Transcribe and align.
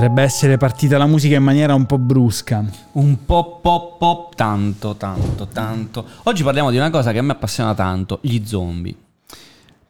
Potrebbe 0.00 0.22
essere 0.22 0.56
partita 0.56 0.96
la 0.96 1.04
musica 1.04 1.36
in 1.36 1.42
maniera 1.42 1.74
un 1.74 1.84
po' 1.84 1.98
brusca. 1.98 2.64
Un 2.92 3.18
po' 3.26 3.58
po' 3.60 3.96
po' 3.98 4.30
tanto, 4.34 4.94
tanto, 4.96 5.46
tanto. 5.52 6.06
Oggi 6.22 6.42
parliamo 6.42 6.70
di 6.70 6.78
una 6.78 6.88
cosa 6.88 7.12
che 7.12 7.18
a 7.18 7.22
me 7.22 7.32
appassiona 7.32 7.74
tanto, 7.74 8.18
gli 8.22 8.40
zombie. 8.46 8.96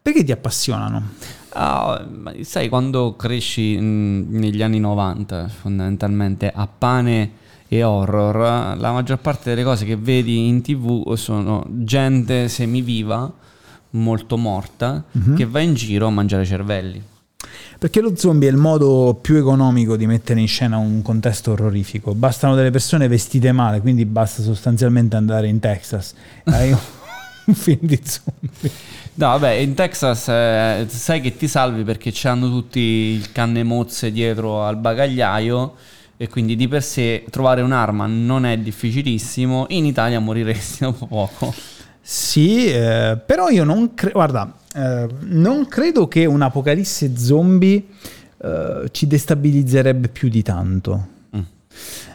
Perché 0.01 0.25
ti 0.25 0.33
appassionano? 0.33 1.11
Ah, 1.53 2.05
sai, 2.41 2.67
quando 2.67 3.15
cresci 3.15 3.77
mh, 3.77 4.25
negli 4.31 4.61
anni 4.61 4.81
90, 4.81 5.47
fondamentalmente 5.47 6.51
a 6.53 6.67
pane 6.67 7.31
e 7.69 7.81
horror, 7.81 8.77
la 8.77 8.91
maggior 8.91 9.19
parte 9.19 9.51
delle 9.51 9.63
cose 9.63 9.85
che 9.85 9.95
vedi 9.95 10.45
in 10.45 10.61
tv 10.61 11.13
sono 11.13 11.65
gente 11.69 12.49
semiviva, 12.49 13.31
molto 13.91 14.35
morta, 14.35 15.05
Mhm. 15.09 15.35
che 15.37 15.45
va 15.45 15.61
in 15.61 15.73
giro 15.73 16.07
a 16.07 16.09
mangiare 16.09 16.43
cervelli. 16.43 17.01
Perché 17.77 18.01
lo 18.01 18.15
zombie 18.15 18.47
è 18.47 18.51
il 18.51 18.57
modo 18.57 19.17
più 19.19 19.35
economico 19.35 19.95
di 19.95 20.05
mettere 20.05 20.39
in 20.39 20.47
scena 20.47 20.77
un 20.77 21.01
contesto 21.01 21.51
orrorifico. 21.51 22.13
Bastano 22.13 22.55
delle 22.55 22.69
persone 22.69 23.07
vestite 23.07 23.51
male, 23.51 23.81
quindi 23.81 24.05
basta 24.05 24.43
sostanzialmente 24.43 25.15
andare 25.15 25.47
in 25.47 25.59
Texas. 25.59 26.13
Hai 26.45 26.71
un 26.71 27.53
film 27.53 27.79
di 27.81 27.99
zombie. 28.03 28.71
No, 29.15 29.27
vabbè, 29.27 29.49
in 29.51 29.73
Texas 29.73 30.27
eh, 30.29 30.85
sai 30.87 31.21
che 31.21 31.35
ti 31.35 31.47
salvi 31.47 31.83
perché 31.83 32.11
c'hanno 32.13 32.47
tutti 32.49 32.79
il 32.79 33.31
canne 33.31 33.63
mozze 33.63 34.11
dietro 34.11 34.63
al 34.63 34.77
bagagliaio 34.77 35.75
e 36.17 36.29
quindi 36.29 36.55
di 36.55 36.67
per 36.67 36.83
sé 36.83 37.25
trovare 37.31 37.61
un'arma 37.61 38.05
non 38.05 38.45
è 38.45 38.57
difficilissimo. 38.57 39.65
In 39.69 39.85
Italia 39.85 40.19
moriresti 40.19 40.83
dopo 40.85 41.07
poco. 41.07 41.53
Sì, 41.99 42.71
eh, 42.71 43.19
però 43.25 43.49
io 43.49 43.63
non 43.63 43.95
credo. 43.95 44.13
Guarda, 44.13 44.53
eh, 44.75 45.07
non 45.21 45.67
credo 45.67 46.07
che 46.07 46.25
un'apocalisse 46.25 47.17
zombie 47.17 47.83
eh, 48.37 48.87
ci 48.91 49.07
destabilizzerebbe 49.07 50.07
più 50.07 50.29
di 50.29 50.41
tanto. 50.41 51.07
Mm. 51.35 51.41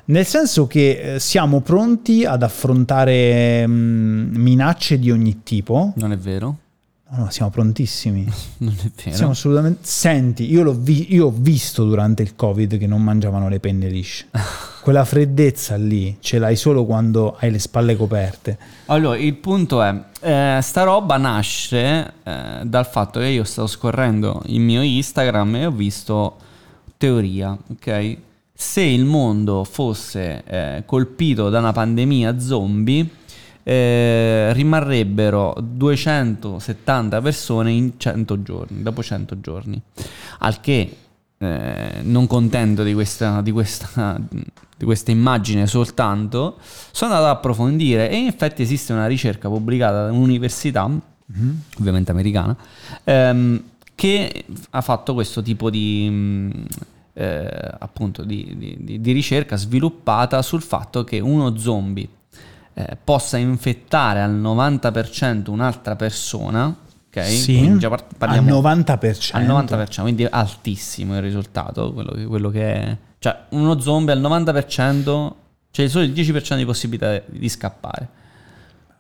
Nel 0.07 0.25
senso 0.27 0.67
che 0.67 1.15
eh, 1.15 1.21
siamo 1.21 1.61
pronti 1.61 2.25
ad 2.25 2.43
affrontare 2.43 3.67
mm, 3.67 4.35
minacce 4.37 4.99
di 4.99 5.11
ogni 5.11 5.43
tipo. 5.43 5.93
Non 5.97 6.13
è 6.13 6.17
vero? 6.19 6.59
No, 7.09 7.19
no, 7.25 7.31
siamo 7.31 7.51
prontissimi. 7.51 8.25
Non 8.59 8.75
è 8.77 8.91
vero. 9.03 9.17
Siamo 9.17 9.33
assolutamente. 9.33 9.81
Senti, 9.83 10.51
io, 10.51 10.63
l'ho 10.63 10.75
vi- 10.75 11.15
io 11.15 11.27
ho 11.27 11.35
visto 11.35 11.85
durante 11.85 12.23
il 12.23 12.35
Covid 12.35 12.79
che 12.79 12.87
non 12.87 13.03
mangiavano 13.03 13.49
le 13.49 13.61
penne 13.61 13.89
lisce. 13.89 14.27
Quella 14.87 15.05
freddezza 15.05 15.75
lì 15.75 16.17
ce 16.21 16.39
l'hai 16.39 16.55
solo 16.55 16.85
quando 16.85 17.35
hai 17.41 17.51
le 17.51 17.59
spalle 17.59 17.97
coperte. 17.97 18.57
Allora, 18.85 19.17
il 19.17 19.35
punto 19.35 19.83
è, 19.83 19.93
eh, 20.21 20.61
sta 20.63 20.85
roba 20.85 21.17
nasce 21.17 22.13
eh, 22.23 22.61
dal 22.63 22.87
fatto 22.87 23.19
che 23.19 23.27
io 23.27 23.43
stavo 23.43 23.67
scorrendo 23.67 24.43
il 24.47 24.61
mio 24.61 24.83
Instagram 24.83 25.57
e 25.57 25.67
ho 25.67 25.73
visto 25.73 26.37
teoria, 26.97 27.59
ok? 27.69 28.17
Se 28.55 28.81
il 28.81 29.05
mondo 29.05 29.65
fosse 29.65 30.45
eh, 30.47 30.83
colpito 30.87 31.51
da 31.51 31.59
una 31.59 31.73
pandemia 31.73 32.39
zombie, 32.39 33.09
eh, 33.65 34.53
rimarrebbero 34.53 35.57
270 35.61 37.21
persone 37.21 37.73
in 37.73 37.95
100 37.97 38.43
giorni, 38.43 38.83
dopo 38.85 39.03
100 39.03 39.41
giorni. 39.41 39.83
Al 40.39 40.61
che, 40.61 40.97
eh, 41.39 42.01
non 42.03 42.27
contento 42.27 42.83
di 42.83 42.95
questa, 42.95 43.41
di, 43.43 43.51
questa, 43.51 44.21
di 44.77 44.85
questa 44.85 45.11
immagine 45.11 45.67
soltanto, 45.67 46.59
sono 46.91 47.13
andato 47.13 47.31
ad 47.31 47.37
approfondire 47.37 48.11
e 48.11 48.17
in 48.17 48.27
effetti 48.27 48.63
esiste 48.63 48.93
una 48.93 49.07
ricerca 49.07 49.49
pubblicata 49.49 50.07
da 50.07 50.13
un'università, 50.13 50.89
ovviamente 51.79 52.11
americana, 52.11 52.57
ehm, 53.05 53.63
che 53.95 54.45
ha 54.71 54.81
fatto 54.81 55.15
questo 55.15 55.43
tipo 55.43 55.71
di... 55.71 56.09
mh, 56.11 56.67
eh, 57.19 57.75
appunto 57.79 58.25
di- 58.25 58.77
di 59.01 59.13
ricerca 59.13 59.57
sviluppata 59.57 60.43
sul 60.43 60.61
fatto 60.61 61.03
che 61.03 61.19
uno 61.19 61.57
zombie 61.57 62.07
eh, 62.75 62.99
possa 63.03 63.39
infettare 63.39 64.21
al 64.21 64.39
90% 64.39 65.49
un'altra 65.49 65.97
persona, 65.97 66.77
ok? 67.17 67.27
Sì, 67.27 67.79
già 67.79 67.89
par- 67.89 68.05
al 68.19 68.45
90%. 68.45 69.31
al 69.33 69.45
90%, 69.45 70.03
quindi 70.03 70.25
altissimo 70.25 71.17
il 71.17 71.23
risultato, 71.23 71.93
quello 71.93 72.13
che, 72.13 72.25
quello 72.25 72.51
che 72.51 72.73
è. 72.75 72.97
Cioè, 73.19 73.37
uno 73.51 73.81
zombie 73.81 74.13
al 74.13 74.21
90% 74.21 75.31
c'è 75.71 75.89
solo 75.89 76.05
il 76.05 76.13
10% 76.13 76.57
di 76.57 76.65
possibilità 76.65 77.21
di 77.27 77.49
scappare. 77.49 78.09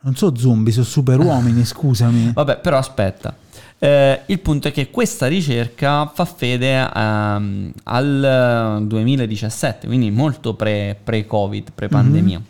Non 0.00 0.15
so 0.15 0.37
zombie, 0.37 0.72
sono 0.72 0.84
super 0.84 1.19
uomini, 1.19 1.65
scusami. 1.66 2.32
Vabbè, 2.32 2.59
però 2.59 2.78
aspetta. 2.78 3.34
Eh, 3.78 4.22
il 4.26 4.41
punto 4.41 4.69
è 4.69 4.72
che 4.72 4.91
questa 4.91 5.26
ricerca 5.26 6.06
fa 6.06 6.25
fede 6.25 6.91
ehm, 6.94 7.72
al 7.84 8.78
eh, 8.82 8.87
2017, 8.87 9.87
quindi 9.87 10.10
molto 10.10 10.55
pre- 10.55 10.99
pre-Covid, 11.03 11.72
pre-pandemia. 11.75 12.41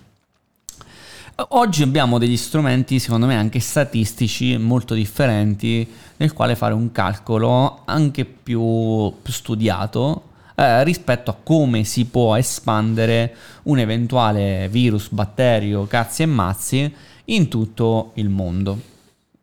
Oggi 1.38 1.82
abbiamo 1.82 2.16
degli 2.16 2.36
strumenti, 2.38 2.98
secondo 2.98 3.26
me, 3.26 3.36
anche 3.36 3.60
statistici 3.60 4.56
molto 4.56 4.94
differenti, 4.94 5.86
nel 6.16 6.32
quale 6.32 6.56
fare 6.56 6.72
un 6.72 6.90
calcolo 6.92 7.82
anche 7.84 8.24
più, 8.24 9.12
più 9.20 9.32
studiato 9.34 10.30
eh, 10.54 10.82
rispetto 10.82 11.30
a 11.30 11.36
come 11.42 11.84
si 11.84 12.06
può 12.06 12.36
espandere 12.36 13.36
un 13.64 13.78
eventuale 13.78 14.68
virus, 14.70 15.10
batterio, 15.10 15.86
cazzi 15.86 16.22
e 16.22 16.26
mazzi 16.26 16.94
in 17.26 17.48
tutto 17.48 18.12
il 18.14 18.30
mondo. 18.30 18.80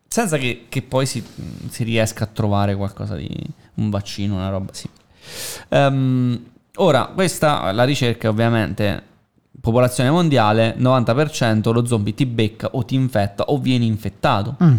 Senza 0.08 0.36
che, 0.36 0.66
che 0.68 0.82
poi 0.82 1.06
si, 1.06 1.24
si 1.68 1.84
riesca 1.84 2.24
a 2.24 2.28
trovare 2.32 2.74
qualcosa 2.74 3.14
di 3.14 3.30
un 3.74 3.90
vaccino, 3.90 4.34
una 4.34 4.48
roba 4.48 4.72
simile. 4.72 5.00
Ehm, 5.68 6.44
ora, 6.74 7.06
questa 7.14 7.70
la 7.70 7.84
ricerca 7.84 8.28
ovviamente 8.28 9.12
popolazione 9.64 10.10
mondiale, 10.10 10.76
90% 10.78 11.72
lo 11.72 11.86
zombie 11.86 12.14
ti 12.14 12.26
becca 12.26 12.68
o 12.72 12.84
ti 12.84 12.94
infetta 12.94 13.44
o 13.44 13.58
vieni 13.58 13.86
infettato. 13.86 14.56
Mm. 14.62 14.76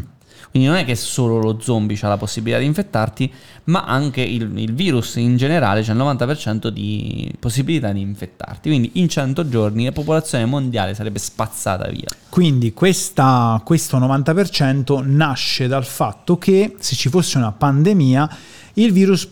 Quindi 0.52 0.70
non 0.70 0.78
è 0.78 0.86
che 0.86 0.96
solo 0.96 1.40
lo 1.40 1.60
zombie 1.60 1.98
ha 2.02 2.08
la 2.08 2.18
possibilità 2.18 2.60
di 2.60 2.66
infettarti, 2.66 3.30
ma 3.66 3.84
anche 3.84 4.22
il, 4.22 4.58
il 4.58 4.74
virus 4.74 5.16
in 5.16 5.36
generale 5.38 5.82
c'è 5.82 5.92
il 5.92 5.98
90% 5.98 6.68
di 6.68 7.30
possibilità 7.40 7.92
di 7.92 8.00
infettarti. 8.00 8.70
Quindi 8.70 8.92
in 8.94 9.10
100 9.10 9.50
giorni 9.50 9.86
la 9.86 9.92
popolazione 9.92 10.46
mondiale 10.46 10.94
sarebbe 10.94 11.20
spazzata 11.20 11.90
via. 11.90 12.08
Quindi 12.30 12.72
questa- 12.74 13.60
questo 13.66 13.98
90% 13.98 15.02
nasce 15.04 15.68
dal 15.68 15.84
fatto 15.84 16.38
che 16.38 16.76
se 16.80 16.96
ci 16.96 17.10
fosse 17.10 17.38
una 17.38 17.52
pandemia 17.52 18.30
il 18.76 18.92
virus 18.92 19.28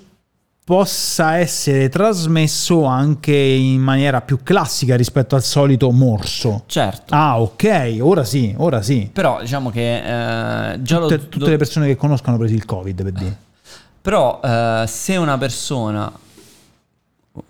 possa 0.66 1.38
essere 1.38 1.90
trasmesso 1.90 2.86
anche 2.86 3.36
in 3.36 3.82
maniera 3.82 4.22
più 4.22 4.40
classica 4.44 4.96
rispetto 4.96 5.36
al 5.36 5.44
solito 5.44 5.92
morso. 5.92 6.64
Certo. 6.68 7.14
Ah, 7.14 7.42
ok, 7.42 7.98
ora 8.00 8.24
sì, 8.24 8.54
ora 8.58 8.82
sì. 8.82 9.10
Però 9.12 9.42
diciamo 9.42 9.70
che 9.70 9.98
eh, 10.72 10.82
già 10.82 11.00
lo, 11.00 11.08
Tutte, 11.08 11.28
tutte 11.30 11.50
le 11.50 11.58
persone 11.58 11.88
che 11.88 11.96
conosco 11.98 12.30
hanno 12.30 12.38
preso 12.38 12.54
il 12.54 12.66
Covid, 12.66 13.04
per 13.04 13.12
dire. 13.12 13.38
Però 14.02 14.40
eh, 14.44 14.86
se 14.88 15.16
una 15.18 15.38
persona 15.38 16.12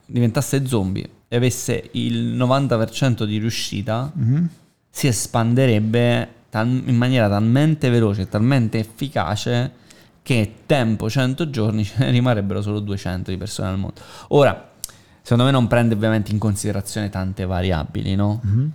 diventasse 0.06 0.66
zombie 0.66 1.08
e 1.28 1.36
avesse 1.36 1.90
il 1.94 2.36
90% 2.36 3.26
di 3.26 3.38
riuscita, 3.38 4.12
Mhm. 4.14 4.50
si 4.90 5.08
espanderebbe 5.08 6.28
tal- 6.50 6.84
in 6.86 6.96
maniera 6.96 7.28
talmente 7.28 7.90
veloce 7.90 8.22
e 8.22 8.30
talmente 8.30 8.78
efficace 8.80 9.72
che 10.24 10.54
tempo 10.66 11.10
100 11.10 11.50
giorni 11.50 11.84
ce 11.84 11.96
ne 12.04 12.10
rimarrebbero 12.10 12.62
solo 12.62 12.80
200 12.80 13.30
di 13.30 13.38
persone 13.38 13.70
al 13.70 13.78
mondo. 13.78 14.02
Ora, 14.30 14.72
secondo 15.22 15.44
me 15.44 15.52
non 15.52 15.68
prende 15.68 15.94
ovviamente 15.94 16.32
in 16.32 16.40
considerazione 16.40 17.10
tante 17.10 17.46
variabili, 17.46 18.16
no? 18.16 18.40
Mhm. 18.42 18.72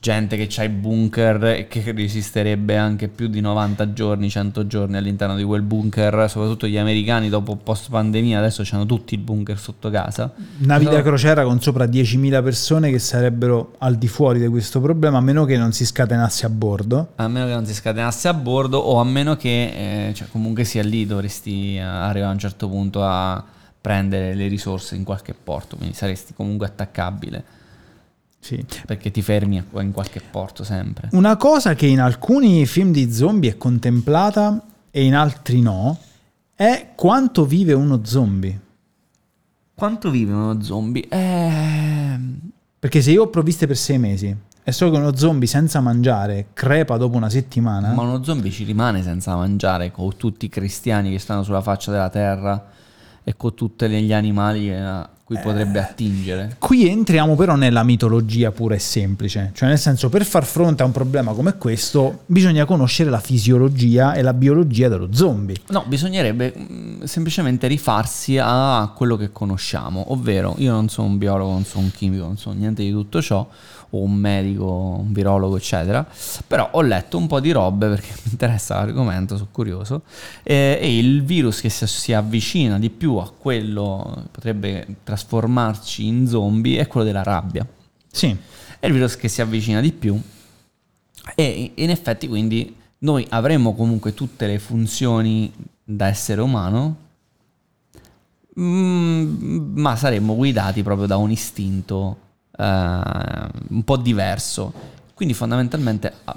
Gente 0.00 0.36
che 0.36 0.60
ha 0.60 0.64
i 0.64 0.68
bunker 0.68 1.44
e 1.44 1.68
che 1.68 1.92
resisterebbe 1.92 2.76
anche 2.76 3.08
più 3.08 3.28
di 3.28 3.40
90 3.40 3.92
giorni, 3.92 4.30
100 4.30 4.66
giorni 4.66 4.96
all'interno 4.96 5.34
di 5.36 5.42
quel 5.42 5.62
bunker, 5.62 6.28
soprattutto 6.28 6.66
gli 6.66 6.76
americani 6.76 7.28
dopo 7.28 7.56
post 7.56 7.90
pandemia 7.90 8.38
adesso 8.38 8.62
hanno 8.70 8.86
tutti 8.86 9.14
il 9.14 9.20
bunker 9.20 9.58
sotto 9.58 9.90
casa. 9.90 10.32
Navi 10.58 10.84
da 10.84 11.02
crociera 11.02 11.44
con 11.44 11.60
sopra 11.60 11.86
10.000 11.86 12.42
persone 12.42 12.90
che 12.90 12.98
sarebbero 12.98 13.74
al 13.78 13.96
di 13.96 14.08
fuori 14.08 14.38
di 14.38 14.46
questo 14.48 14.80
problema, 14.80 15.18
a 15.18 15.20
meno 15.22 15.44
che 15.44 15.56
non 15.56 15.72
si 15.72 15.84
scatenasse 15.84 16.46
a 16.46 16.50
bordo. 16.50 17.12
A 17.16 17.28
meno 17.28 17.46
che 17.46 17.52
non 17.52 17.66
si 17.66 17.74
scatenasse 17.74 18.28
a 18.28 18.34
bordo 18.34 18.78
o 18.78 19.00
a 19.00 19.04
meno 19.04 19.36
che 19.36 20.08
eh, 20.08 20.14
cioè, 20.14 20.28
comunque 20.30 20.64
sia 20.64 20.82
lì 20.82 21.06
dovresti 21.06 21.76
eh, 21.76 21.80
arrivare 21.80 22.30
a 22.30 22.34
un 22.34 22.38
certo 22.38 22.68
punto 22.68 23.02
a 23.02 23.42
prendere 23.80 24.34
le 24.34 24.46
risorse 24.46 24.94
in 24.94 25.04
qualche 25.04 25.34
porto, 25.34 25.76
quindi 25.76 25.94
saresti 25.94 26.34
comunque 26.34 26.66
attaccabile 26.66 27.58
Sì. 28.40 28.64
perché 28.86 29.10
ti 29.10 29.20
fermi 29.20 29.62
in 29.74 29.92
qualche 29.92 30.20
porto 30.20 30.64
sempre. 30.64 31.08
Una 31.12 31.36
cosa 31.36 31.74
che 31.74 31.86
in 31.86 32.00
alcuni 32.00 32.64
film 32.66 32.90
di 32.90 33.12
zombie 33.12 33.50
è 33.50 33.56
contemplata 33.56 34.64
e 34.90 35.04
in 35.04 35.14
altri 35.14 35.60
no 35.60 35.98
è 36.54 36.92
quanto 36.94 37.44
vive 37.44 37.74
uno 37.74 38.00
zombie. 38.04 38.58
Quanto 39.74 40.10
vive 40.10 40.32
uno 40.32 40.60
zombie? 40.62 41.06
Eh... 41.08 42.18
Perché 42.78 43.02
se 43.02 43.10
io 43.10 43.24
ho 43.24 43.28
provviste 43.28 43.66
per 43.66 43.76
sei 43.76 43.98
mesi 43.98 44.34
e 44.62 44.72
so 44.72 44.90
che 44.90 44.96
uno 44.96 45.16
zombie 45.16 45.48
senza 45.48 45.80
mangiare 45.80 46.48
crepa 46.52 46.96
dopo 46.96 47.16
una 47.16 47.30
settimana, 47.30 47.92
Ma 47.92 48.02
uno 48.02 48.22
zombie 48.22 48.50
ci 48.50 48.64
rimane 48.64 49.02
senza 49.02 49.34
mangiare 49.36 49.90
con 49.90 50.16
tutti 50.16 50.46
i 50.46 50.48
cristiani 50.48 51.10
che 51.10 51.18
stanno 51.18 51.42
sulla 51.42 51.62
faccia 51.62 51.90
della 51.90 52.08
terra 52.08 52.68
e 53.22 53.36
con 53.36 53.54
tutti 53.54 53.88
gli 53.88 54.12
animali 54.12 54.66
che, 54.66 55.06
cui 55.30 55.38
potrebbe 55.38 55.78
attingere. 55.78 56.56
Qui 56.58 56.88
entriamo 56.88 57.36
però 57.36 57.54
nella 57.54 57.84
mitologia 57.84 58.50
pura 58.50 58.74
e 58.74 58.80
semplice, 58.80 59.52
cioè 59.54 59.68
nel 59.68 59.78
senso 59.78 60.08
per 60.08 60.24
far 60.24 60.44
fronte 60.44 60.82
a 60.82 60.86
un 60.86 60.90
problema 60.90 61.32
come 61.34 61.56
questo 61.56 62.22
bisogna 62.26 62.64
conoscere 62.64 63.10
la 63.10 63.20
fisiologia 63.20 64.14
e 64.14 64.22
la 64.22 64.32
biologia 64.32 64.88
dello 64.88 65.12
zombie. 65.12 65.54
No, 65.68 65.84
bisognerebbe 65.86 66.52
mm, 66.58 67.02
semplicemente 67.04 67.68
rifarsi 67.68 68.38
a 68.42 68.92
quello 68.92 69.16
che 69.16 69.30
conosciamo, 69.30 70.12
ovvero 70.12 70.56
io 70.58 70.72
non 70.72 70.88
sono 70.88 71.06
un 71.06 71.18
biologo, 71.18 71.52
non 71.52 71.64
sono 71.64 71.84
un 71.84 71.92
chimico, 71.92 72.24
non 72.24 72.36
so 72.36 72.50
niente 72.50 72.82
di 72.82 72.90
tutto 72.90 73.22
ciò, 73.22 73.48
o 73.90 74.02
un 74.02 74.14
medico, 74.14 74.98
un 75.00 75.12
virologo, 75.12 75.56
eccetera, 75.56 76.06
però 76.46 76.68
ho 76.72 76.80
letto 76.82 77.16
un 77.16 77.26
po' 77.26 77.40
di 77.40 77.50
robe 77.50 77.88
perché 77.88 78.12
mi 78.24 78.32
interessa 78.32 78.76
l'argomento, 78.76 79.36
sono 79.36 79.48
curioso, 79.50 80.02
e, 80.42 80.78
e 80.80 80.98
il 80.98 81.24
virus 81.24 81.60
che 81.60 81.68
si, 81.68 81.86
si 81.86 82.12
avvicina 82.12 82.78
di 82.78 82.90
più 82.90 83.16
a 83.16 83.30
quello 83.30 84.26
potrebbe 84.30 84.86
trasformarci 85.02 86.06
in 86.06 86.26
zombie 86.26 86.80
è 86.80 86.86
quello 86.86 87.06
della 87.06 87.22
rabbia. 87.22 87.66
Sì. 88.10 88.36
È 88.78 88.86
il 88.86 88.92
virus 88.92 89.16
che 89.16 89.28
si 89.28 89.40
avvicina 89.40 89.80
di 89.80 89.92
più 89.92 90.20
e 91.34 91.72
in 91.74 91.90
effetti 91.90 92.28
quindi 92.28 92.76
noi 92.98 93.26
avremmo 93.30 93.74
comunque 93.74 94.14
tutte 94.14 94.46
le 94.46 94.58
funzioni 94.58 95.52
da 95.82 96.06
essere 96.06 96.40
umano, 96.40 96.96
mm, 98.58 99.78
ma 99.78 99.96
saremmo 99.96 100.34
guidati 100.34 100.82
proprio 100.82 101.06
da 101.06 101.16
un 101.16 101.30
istinto 101.30 102.28
eh, 102.60 103.48
un 103.68 103.82
po' 103.84 103.96
diverso. 103.96 104.72
Quindi 105.14 105.34
fondamentalmente 105.34 106.12
ah, 106.24 106.36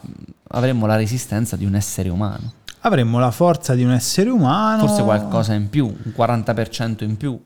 avremmo 0.50 0.86
la 0.86 0.96
resistenza 0.96 1.56
di 1.56 1.66
un 1.66 1.76
essere 1.76 2.10
umano. 2.10 2.54
Avremmo 2.82 3.20
la 3.20 3.32
forza 3.32 3.76
di 3.76 3.84
un 3.84 3.92
essere 3.92 4.30
umano. 4.30 4.88
Forse 4.88 5.04
qualcosa 5.04 5.54
in 5.54 5.70
più, 5.70 5.86
un 5.86 6.14
40% 6.16 7.04
in 7.04 7.18
più. 7.18 7.40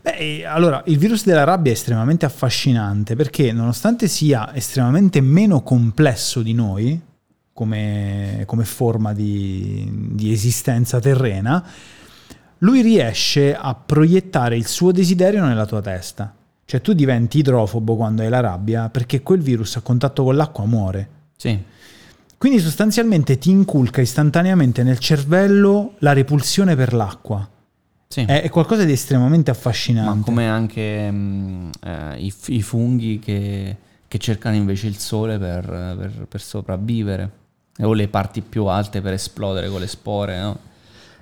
Beh, 0.00 0.44
allora, 0.44 0.82
il 0.86 0.98
virus 0.98 1.24
della 1.24 1.44
rabbia 1.44 1.70
è 1.70 1.74
estremamente 1.74 2.26
affascinante 2.26 3.14
perché 3.14 3.52
nonostante 3.52 4.08
sia 4.08 4.52
estremamente 4.54 5.20
meno 5.20 5.62
complesso 5.62 6.42
di 6.42 6.54
noi, 6.54 7.00
come, 7.52 8.42
come 8.46 8.64
forma 8.64 9.12
di, 9.12 9.88
di 10.12 10.32
esistenza 10.32 10.98
terrena, 10.98 11.64
lui 12.58 12.82
riesce 12.82 13.54
a 13.54 13.74
proiettare 13.76 14.56
il 14.56 14.66
suo 14.66 14.90
desiderio 14.90 15.44
nella 15.44 15.66
tua 15.66 15.80
testa. 15.80 16.34
Cioè 16.68 16.82
tu 16.82 16.92
diventi 16.92 17.38
idrofobo 17.38 17.96
quando 17.96 18.20
hai 18.20 18.28
la 18.28 18.40
rabbia 18.40 18.90
perché 18.90 19.22
quel 19.22 19.40
virus 19.40 19.76
a 19.76 19.80
contatto 19.80 20.22
con 20.22 20.36
l'acqua 20.36 20.66
muore. 20.66 21.08
Sì. 21.34 21.58
Quindi 22.36 22.58
sostanzialmente 22.58 23.38
ti 23.38 23.48
inculca 23.48 24.02
istantaneamente 24.02 24.82
nel 24.82 24.98
cervello 24.98 25.94
la 26.00 26.12
repulsione 26.12 26.76
per 26.76 26.92
l'acqua. 26.92 27.48
Sì. 28.06 28.20
È, 28.20 28.46
qualcosa 28.50 28.84
di 28.84 28.92
estremamente 28.92 29.50
affascinante. 29.50 30.14
Ma 30.14 30.22
come 30.22 30.46
anche 30.46 31.10
mh, 31.10 31.70
eh, 31.80 32.16
i, 32.18 32.34
i 32.48 32.60
funghi 32.60 33.18
che, 33.18 33.76
che 34.06 34.18
cercano 34.18 34.54
invece 34.54 34.88
il 34.88 34.98
sole 34.98 35.38
per, 35.38 35.64
per- 35.64 36.26
per 36.28 36.40
sopravvivere, 36.42 37.30
o 37.80 37.94
le 37.94 38.08
parti 38.08 38.42
più 38.42 38.66
alte 38.66 39.00
per 39.00 39.14
esplodere 39.14 39.70
con 39.70 39.80
le 39.80 39.86
spore, 39.86 40.38
no? 40.38 40.58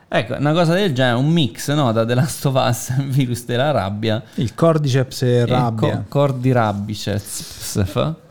Ecco, 0.09 0.35
una 0.37 0.53
cosa 0.53 0.73
del 0.75 0.93
genere, 0.95 1.17
un 1.19 1.29
mix, 1.29 1.73
no? 1.73 1.91
Da 1.93 2.05
The 2.07 2.15
Last 2.15 2.47
of 2.47 2.55
Us, 2.55 2.89
il 2.99 3.09
virus 3.11 3.45
della 3.45 3.73
rabbia, 3.73 4.23
Il 4.35 4.55
cordyceps 4.55 5.23
e 5.23 5.27
e 5.29 5.47
rabbia. 5.47 5.97
co- 5.97 6.05
cordi 6.09 6.53
rabbiceps. 6.53 8.15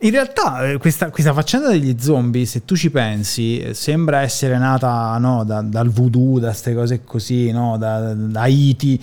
In 0.00 0.10
realtà 0.10 0.66
eh, 0.68 0.78
questa, 0.78 1.10
questa 1.10 1.32
faccenda 1.32 1.68
degli 1.68 1.96
zombie, 1.98 2.44
se 2.44 2.64
tu 2.64 2.76
ci 2.76 2.90
pensi, 2.90 3.58
eh, 3.60 3.74
sembra 3.74 4.20
essere 4.20 4.58
nata 4.58 5.16
no, 5.18 5.44
da- 5.44 5.62
dal 5.62 5.88
voodoo, 5.88 6.38
da 6.38 6.48
queste 6.48 6.74
cose 6.74 7.04
così, 7.04 7.50
no, 7.50 7.76
da, 7.78 8.12
da 8.14 8.40
Haiti, 8.42 9.02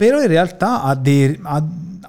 però 0.00 0.18
in 0.22 0.28
realtà 0.28 0.82
ha 0.82 0.94
dei, 0.94 1.38
ha- 1.42 1.62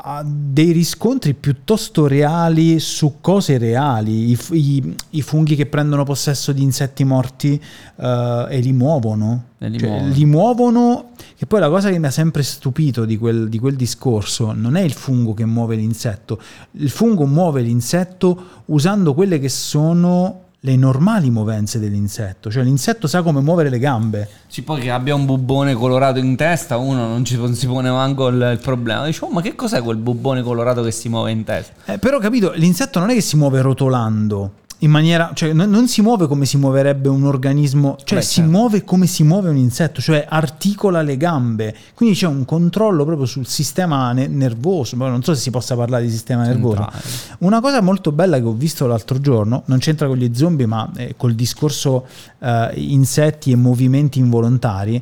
ha 0.04 0.24
dei 0.26 0.72
riscontri 0.72 1.34
piuttosto 1.34 2.08
reali 2.08 2.80
su 2.80 3.16
cose 3.20 3.58
reali. 3.58 4.32
I, 4.32 4.38
i- 4.52 4.96
i 5.10 5.22
funghi 5.22 5.58
che 5.58 5.66
prendono 5.66 6.06
possesso 6.06 6.54
di 6.54 6.64
insetti 6.64 7.04
morti 7.04 7.62
eh, 7.98 8.46
e 8.50 8.60
li 8.62 8.72
muovono. 8.72 9.44
E 9.58 9.68
li 9.68 9.78
Cioè, 9.78 9.90
muovono. 9.90 10.14
li 10.14 10.26
muovono, 10.26 11.10
che 11.36 11.46
poi 11.46 11.60
la 11.60 11.68
cosa 11.68 11.90
che 11.90 12.00
mi 12.00 12.06
ha 12.08 12.12
sempre 12.12 12.44
stupito 12.44 13.04
di 13.04 13.18
quel, 13.18 13.50
di 13.50 13.60
quel 13.60 13.76
discorso 13.76 14.54
non 14.54 14.78
è 14.78 14.82
il 14.82 14.94
fungo 14.94 15.34
che 15.34 15.44
muove 15.46 15.76
l'insetto, 15.76 16.40
il 16.78 16.90
fungo 16.90 17.26
muove 17.26 17.62
l'insetto 17.62 18.42
usando 18.68 19.14
quelle 19.14 19.38
che 19.38 19.50
sono 19.50 20.44
le 20.64 20.76
normali 20.76 21.32
movenze 21.32 21.80
dell'insetto, 21.80 22.52
cioè 22.52 22.64
l'insetto 22.64 23.08
sa 23.08 23.24
come 23.24 23.42
muovere 23.42 23.70
le 23.70 23.80
gambe. 23.80 24.30
Sì, 24.46 24.62
poi 24.62 24.80
che 24.80 24.92
abbia 24.92 25.16
un 25.16 25.26
bubbone 25.26 25.74
colorato 25.74 26.20
in 26.20 26.36
testa, 26.36 26.78
uno 26.78 27.08
non, 27.08 27.26
ci, 27.26 27.36
non 27.36 27.56
si 27.56 27.66
pone 27.66 27.90
manco 27.90 28.28
il, 28.28 28.50
il 28.54 28.60
problema. 28.60 29.06
Dice, 29.06 29.26
oh, 29.26 29.32
ma 29.32 29.42
che 29.42 29.56
cos'è 29.56 29.82
quel 29.82 29.98
bubbone 29.98 30.44
colorato 30.44 30.84
che 30.84 30.92
si 30.92 31.10
muove 31.10 31.32
in 31.32 31.44
testa? 31.44 31.94
Eh, 31.94 31.98
però 31.98 32.20
capito, 32.20 32.52
l'insetto 32.54 33.00
non 33.00 33.10
è 33.10 33.16
che 33.16 33.22
si 33.22 33.38
muove 33.38 33.60
rotolando. 33.62 34.52
In 34.84 34.90
maniera, 34.90 35.32
cioè, 35.36 35.54
non, 35.54 35.70
non 35.70 35.88
si 35.88 36.02
muove 36.02 36.26
come 36.28 36.46
si 36.46 36.58
muoverebbe 36.58 37.08
un 37.08 37.24
organismo, 37.24 37.98
cioè 38.04 38.20
Beh, 38.20 38.24
si 38.24 38.34
certo. 38.36 38.50
muove 38.50 38.84
come 38.84 39.06
si 39.06 39.24
muove 39.24 39.50
un 39.50 39.58
insetto, 39.58 40.02
cioè 40.02 40.26
articola 40.28 41.04
le 41.04 41.18
gambe. 41.18 41.76
Quindi 41.94 42.16
c'è 42.16 42.26
un 42.26 42.46
controllo 42.46 43.06
proprio 43.06 43.28
sul 43.28 43.46
sistema 43.46 44.12
ne- 44.12 44.28
nervoso. 44.28 44.98
Poi 44.98 45.10
non 45.10 45.22
so 45.22 45.36
se 45.36 45.42
si 45.42 45.52
possa 45.52 45.76
parlare 45.76 46.06
di 46.06 46.10
sistema 46.10 46.46
nervoso. 46.46 46.78
Centrale. 46.82 47.04
Una 47.40 47.62
cosa 47.62 47.82
molto 47.82 48.12
bella 48.12 48.38
che 48.38 48.46
ho 48.46 48.54
visto 48.54 48.88
l'altro 48.88 49.20
giorno, 49.20 49.62
non 49.66 49.78
c'entra 49.78 50.08
con 50.08 50.18
gli 50.18 50.32
zombie, 50.34 50.66
ma 50.66 50.90
eh, 50.96 51.14
col 51.16 51.36
discorso 51.36 52.08
eh, 52.40 52.72
insetti 52.76 53.52
e 53.52 53.56
movimenti 53.56 54.18
involontari, 54.18 55.02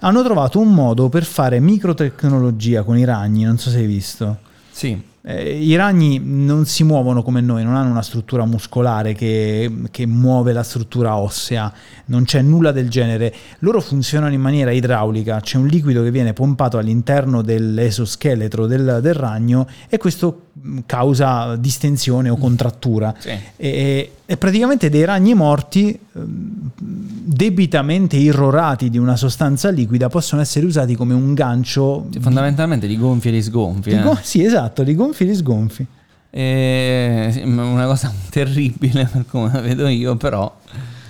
hanno 0.00 0.22
trovato 0.22 0.60
un 0.60 0.74
modo 0.74 1.08
per 1.08 1.24
fare 1.24 1.58
microtecnologia 1.58 2.82
con 2.82 2.98
i 2.98 3.04
ragni, 3.04 3.44
non 3.44 3.56
so 3.56 3.70
se 3.70 3.78
hai 3.78 3.86
visto. 3.86 4.38
Sì, 4.70 5.00
Eh, 5.28 5.58
I 5.58 5.74
ragni 5.74 6.20
non 6.22 6.66
si 6.66 6.84
muovono 6.84 7.24
come 7.24 7.40
noi, 7.40 7.64
non 7.64 7.74
hanno 7.74 7.90
una 7.90 8.02
struttura 8.02 8.44
muscolare 8.44 9.12
che, 9.12 9.68
che 9.90 10.06
muove 10.06 10.52
la 10.52 10.62
struttura 10.62 11.16
ossea, 11.16 11.72
non 12.04 12.22
c'è 12.22 12.42
nulla 12.42 12.70
del 12.70 12.88
genere. 12.88 13.34
Loro 13.58 13.80
funzionano 13.80 14.32
in 14.32 14.40
maniera 14.40 14.70
idraulica, 14.70 15.40
c'è 15.40 15.56
un 15.56 15.66
liquido 15.66 16.04
che 16.04 16.12
viene 16.12 16.32
pompato 16.32 16.78
all'interno 16.78 17.42
dell'esoscheletro 17.42 18.66
del, 18.66 19.00
del 19.02 19.14
ragno 19.14 19.66
e 19.88 19.98
questo 19.98 20.45
causa 20.86 21.56
distensione 21.56 22.28
o 22.28 22.36
contrattura. 22.36 23.14
sì. 23.18 23.30
E, 23.56 24.12
e 24.24 24.36
praticamente 24.36 24.88
dei 24.90 25.04
ragni 25.04 25.34
morti 25.34 25.96
ehm, 26.14 26.70
debitamente 26.78 28.16
irrorati 28.16 28.90
di 28.90 28.98
una 28.98 29.16
sostanza 29.16 29.70
liquida 29.70 30.08
possono 30.08 30.40
essere 30.40 30.66
usati 30.66 30.96
come 30.96 31.14
un 31.14 31.34
gancio. 31.34 32.06
Sì, 32.10 32.20
Fondamentalmente 32.20 32.86
li 32.86 32.96
gonfi 32.96 33.28
e 33.28 33.32
li 33.32 33.42
sgonfi. 33.42 33.90
eh. 33.90 34.18
sì, 34.22 34.44
esatto, 34.44 34.82
li 34.82 34.94
gonfi 34.94 35.22
e 35.24 35.26
li 35.26 35.34
sgonfi. 35.34 35.86
E, 36.30 37.42
ma 37.46 37.64
una 37.64 37.86
cosa 37.86 38.12
terribile 38.30 39.08
per 39.10 39.24
come 39.26 39.50
la 39.52 39.60
vedo 39.60 39.86
io, 39.86 40.16
però 40.16 40.54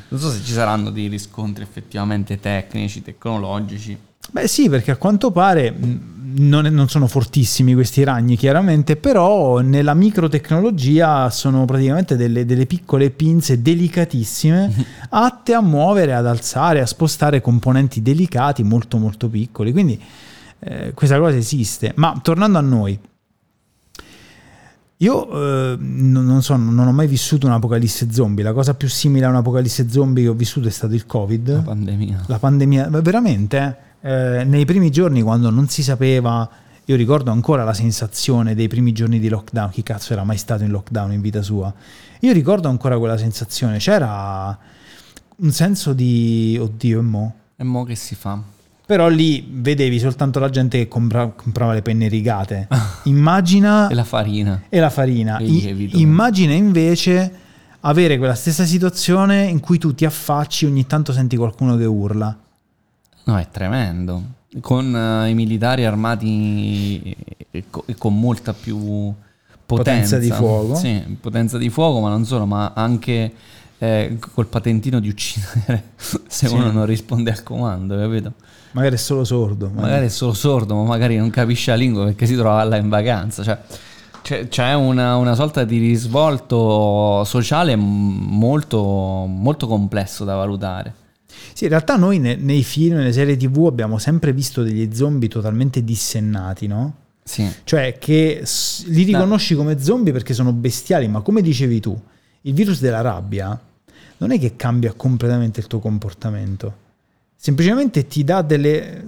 non 0.08 0.20
so 0.20 0.30
se 0.30 0.40
ci 0.44 0.52
saranno 0.52 0.90
dei 0.90 1.08
riscontri 1.08 1.62
effettivamente 1.62 2.38
tecnici, 2.38 3.02
tecnologici. 3.02 3.96
Beh 4.32 4.46
sì, 4.48 4.68
perché 4.68 4.90
a 4.90 4.96
quanto 4.96 5.30
pare 5.30 5.70
mh, 5.70 6.00
non, 6.38 6.66
è- 6.66 6.70
non 6.70 6.88
sono 6.88 7.06
fortissimi 7.06 7.72
questi 7.74 8.02
ragni 8.04 8.36
chiaramente, 8.36 8.96
però 8.96 9.60
nella 9.60 9.94
microtecnologia 9.94 11.30
sono 11.30 11.64
praticamente 11.64 12.16
delle, 12.16 12.44
delle 12.44 12.66
piccole 12.66 13.10
pinze 13.10 13.62
delicatissime 13.62 14.72
atte 15.10 15.54
a 15.54 15.60
muovere, 15.62 16.14
ad 16.14 16.26
alzare, 16.26 16.80
a 16.80 16.86
spostare 16.86 17.40
componenti 17.40 18.02
delicati 18.02 18.62
molto 18.62 18.98
molto 18.98 19.28
piccoli. 19.28 19.72
Quindi 19.72 19.98
eh, 20.58 20.92
questa 20.94 21.18
cosa 21.18 21.36
esiste. 21.36 21.92
Ma 21.96 22.18
tornando 22.22 22.58
a 22.58 22.62
noi, 22.62 22.98
io 25.00 25.72
eh, 25.72 25.76
non, 25.78 26.42
so, 26.42 26.56
non 26.56 26.86
ho 26.86 26.92
mai 26.92 27.06
vissuto 27.06 27.46
un'apocalisse 27.46 28.10
zombie. 28.10 28.42
La 28.42 28.52
cosa 28.54 28.72
più 28.74 28.88
simile 28.88 29.26
a 29.26 29.28
un'apocalisse 29.28 29.90
zombie 29.90 30.24
che 30.24 30.28
ho 30.30 30.34
vissuto 30.34 30.68
è 30.68 30.70
stato 30.70 30.94
il 30.94 31.04
Covid 31.06 31.48
La 31.50 31.60
pandemia. 31.60 32.24
la 32.26 32.38
pandemia, 32.38 32.88
veramente, 33.02 33.76
eh, 34.06 34.44
nei 34.44 34.64
primi 34.64 34.90
giorni 34.90 35.20
quando 35.22 35.50
non 35.50 35.68
si 35.68 35.82
sapeva, 35.82 36.48
io 36.84 36.94
ricordo 36.96 37.30
ancora 37.32 37.64
la 37.64 37.74
sensazione 37.74 38.54
dei 38.54 38.68
primi 38.68 38.92
giorni 38.92 39.18
di 39.18 39.28
lockdown, 39.28 39.70
chi 39.70 39.82
cazzo 39.82 40.12
era 40.12 40.22
mai 40.22 40.36
stato 40.36 40.62
in 40.62 40.70
lockdown 40.70 41.12
in 41.12 41.20
vita 41.20 41.42
sua? 41.42 41.72
Io 42.20 42.32
ricordo 42.32 42.68
ancora 42.68 42.98
quella 42.98 43.18
sensazione, 43.18 43.78
c'era 43.78 44.56
un 45.38 45.50
senso 45.50 45.92
di 45.92 46.56
oddio 46.60 46.98
e 47.00 47.02
mo. 47.02 47.34
E 47.56 47.64
mo 47.64 47.82
che 47.84 47.96
si 47.96 48.14
fa? 48.14 48.40
Però 48.86 49.08
lì 49.08 49.44
vedevi 49.50 49.98
soltanto 49.98 50.38
la 50.38 50.48
gente 50.48 50.78
che 50.78 50.86
compra- 50.86 51.26
comprava 51.26 51.72
le 51.72 51.82
penne 51.82 52.06
rigate. 52.06 52.68
Immagina 53.04 53.88
E 53.88 53.94
la 53.94 54.04
farina. 54.04 54.62
e 54.68 54.78
la 54.78 54.90
farina. 54.90 55.38
E 55.38 55.44
I- 55.44 55.90
immagina 56.00 56.52
invece 56.52 57.32
avere 57.80 58.16
quella 58.18 58.34
stessa 58.36 58.64
situazione 58.64 59.42
in 59.46 59.58
cui 59.58 59.78
tu 59.78 59.92
ti 59.92 60.04
affacci 60.04 60.64
e 60.64 60.68
ogni 60.68 60.86
tanto 60.86 61.12
senti 61.12 61.36
qualcuno 61.36 61.76
che 61.76 61.84
urla. 61.84 62.36
No, 63.26 63.38
è 63.38 63.46
tremendo. 63.50 64.22
Con 64.60 64.94
eh, 64.94 65.28
i 65.30 65.34
militari 65.34 65.84
armati 65.84 67.14
e, 67.50 67.64
co- 67.70 67.82
e 67.86 67.94
con 67.96 68.18
molta 68.18 68.52
più 68.54 69.12
potenza. 69.66 70.16
Potenza 70.16 70.18
di 70.18 70.30
fuoco. 70.30 70.74
Sì, 70.76 71.18
potenza 71.20 71.58
di 71.58 71.68
fuoco, 71.68 72.00
ma 72.00 72.08
non 72.08 72.24
solo, 72.24 72.46
ma 72.46 72.72
anche 72.74 73.32
eh, 73.78 74.18
col 74.32 74.46
patentino 74.46 75.00
di 75.00 75.08
uccidere 75.08 75.90
se 75.96 76.46
Sì. 76.46 76.54
uno 76.54 76.70
non 76.70 76.86
risponde 76.86 77.30
al 77.30 77.42
comando, 77.42 77.96
capito? 77.98 78.32
Magari 78.72 78.94
è 78.94 78.98
solo 78.98 79.24
sordo. 79.24 79.70
ma- 79.74 79.82
Magari 79.82 80.06
è 80.06 80.08
solo 80.10 80.32
sordo, 80.32 80.74
ma 80.76 80.84
magari 80.84 81.16
non 81.16 81.30
capisce 81.30 81.70
la 81.72 81.76
lingua 81.76 82.04
perché 82.04 82.26
si 82.26 82.36
trova 82.36 82.62
là 82.64 82.76
in 82.76 82.88
vacanza. 82.88 83.42
Cioè, 83.42 83.58
c'è, 84.22 84.48
c'è 84.48 84.72
una, 84.74 85.16
una 85.16 85.34
sorta 85.34 85.64
di 85.64 85.78
risvolto 85.78 87.22
sociale 87.24 87.74
molto, 87.76 88.80
molto 89.26 89.66
complesso 89.66 90.24
da 90.24 90.34
valutare. 90.36 90.94
Sì, 91.52 91.64
in 91.64 91.70
realtà 91.70 91.96
noi 91.96 92.18
ne- 92.18 92.36
nei 92.36 92.62
film, 92.62 92.96
nelle 92.96 93.12
serie 93.12 93.36
tv 93.36 93.66
abbiamo 93.66 93.98
sempre 93.98 94.32
visto 94.32 94.62
degli 94.62 94.88
zombie 94.94 95.28
totalmente 95.28 95.82
dissennati, 95.84 96.66
no? 96.66 96.94
Sì. 97.24 97.46
Cioè 97.64 97.96
che 97.98 98.42
li 98.86 99.02
riconosci 99.02 99.54
come 99.56 99.80
zombie 99.80 100.12
perché 100.12 100.32
sono 100.34 100.52
bestiali, 100.52 101.08
ma 101.08 101.20
come 101.22 101.42
dicevi 101.42 101.80
tu, 101.80 101.98
il 102.42 102.52
virus 102.54 102.80
della 102.80 103.00
rabbia 103.00 103.58
non 104.18 104.30
è 104.30 104.38
che 104.38 104.54
cambia 104.56 104.92
completamente 104.94 105.60
il 105.60 105.66
tuo 105.66 105.80
comportamento, 105.80 106.74
semplicemente 107.34 108.06
ti 108.06 108.22
dà 108.22 108.42
delle, 108.42 109.04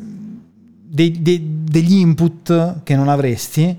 dei- 0.90 1.22
dei- 1.22 1.62
degli 1.64 1.94
input 1.94 2.82
che 2.82 2.96
non 2.96 3.08
avresti, 3.08 3.76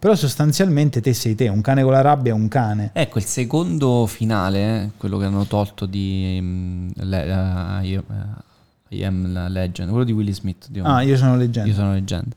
però 0.00 0.14
sostanzialmente 0.14 1.02
te 1.02 1.12
sei 1.12 1.34
te, 1.34 1.48
un 1.48 1.60
cane 1.60 1.82
con 1.82 1.92
la 1.92 2.00
rabbia 2.00 2.32
è 2.32 2.34
un 2.34 2.48
cane. 2.48 2.88
Ecco, 2.94 3.18
il 3.18 3.24
secondo 3.26 4.06
finale, 4.06 4.92
quello 4.96 5.18
che 5.18 5.26
hanno 5.26 5.44
tolto 5.44 5.84
di 5.84 6.38
mm, 6.40 6.88
le- 6.94 7.24
eh, 7.26 7.86
I, 7.86 7.94
eh, 7.94 8.96
I 8.96 9.04
Am 9.04 9.30
la 9.30 9.48
Legend, 9.48 9.90
quello 9.90 10.04
di 10.04 10.12
Willy 10.12 10.32
Smith. 10.32 10.68
Di 10.70 10.80
Ah, 10.82 11.02
io 11.02 11.18
sono 11.18 11.36
leggenda. 11.36 11.68
Io 11.68 11.74
sono 11.74 11.92
leggenda. 11.92 12.34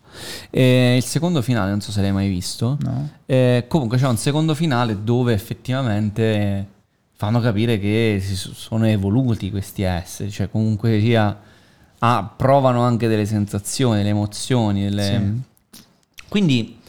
E 0.50 0.98
il 0.98 1.04
secondo 1.04 1.42
finale, 1.42 1.70
non 1.70 1.80
so 1.80 1.92
se 1.92 2.02
l'hai 2.02 2.12
mai 2.12 2.28
visto. 2.28 2.78
No? 2.82 3.10
Eh, 3.26 3.64
comunque 3.70 3.98
c'è 3.98 4.08
un 4.10 4.18
secondo 4.18 4.54
finale 4.54 5.02
dove 5.02 5.32
effettivamente 5.32 6.68
fanno 7.14 7.40
capire 7.40 7.80
che 7.80 8.20
si 8.22 8.36
so- 8.36 8.54
sono 8.54 8.86
evoluti 8.88 9.50
questi 9.50 9.84
esseri, 9.84 10.30
cioè 10.30 10.50
comunque 10.50 11.00
sia 11.00 11.40
ah, 12.00 12.34
provano 12.36 12.82
anche 12.82 13.08
delle 13.08 13.26
sensazioni, 13.26 14.00
delle 14.00 14.10
emozioni, 14.10 14.84
delle... 14.84 15.34
quindi 16.28 16.78
eh, 16.78 16.83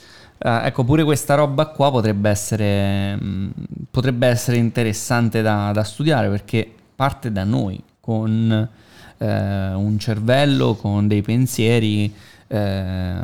ecco 0.47 0.85
pure 0.85 1.05
questa 1.05 1.35
roba 1.35 1.67
qua 1.67 1.91
potrebbe 1.91 2.29
essere, 2.29 3.17
mh, 3.17 3.53
potrebbe 3.91 4.27
essere 4.27 4.59
interessante 4.59 5.41
da, 5.41 5.73
da 5.73 5.85
studiare 5.85 6.29
perché 6.29 6.71
parte 6.95 7.33
da 7.33 7.45
noi 7.45 7.83
con 8.01 8.69
eh, 9.17 9.73
un 9.73 9.99
cervello, 9.99 10.75
con 10.75 11.09
dei 11.09 11.23
pensieri, 11.23 12.13
eh, 12.47 13.15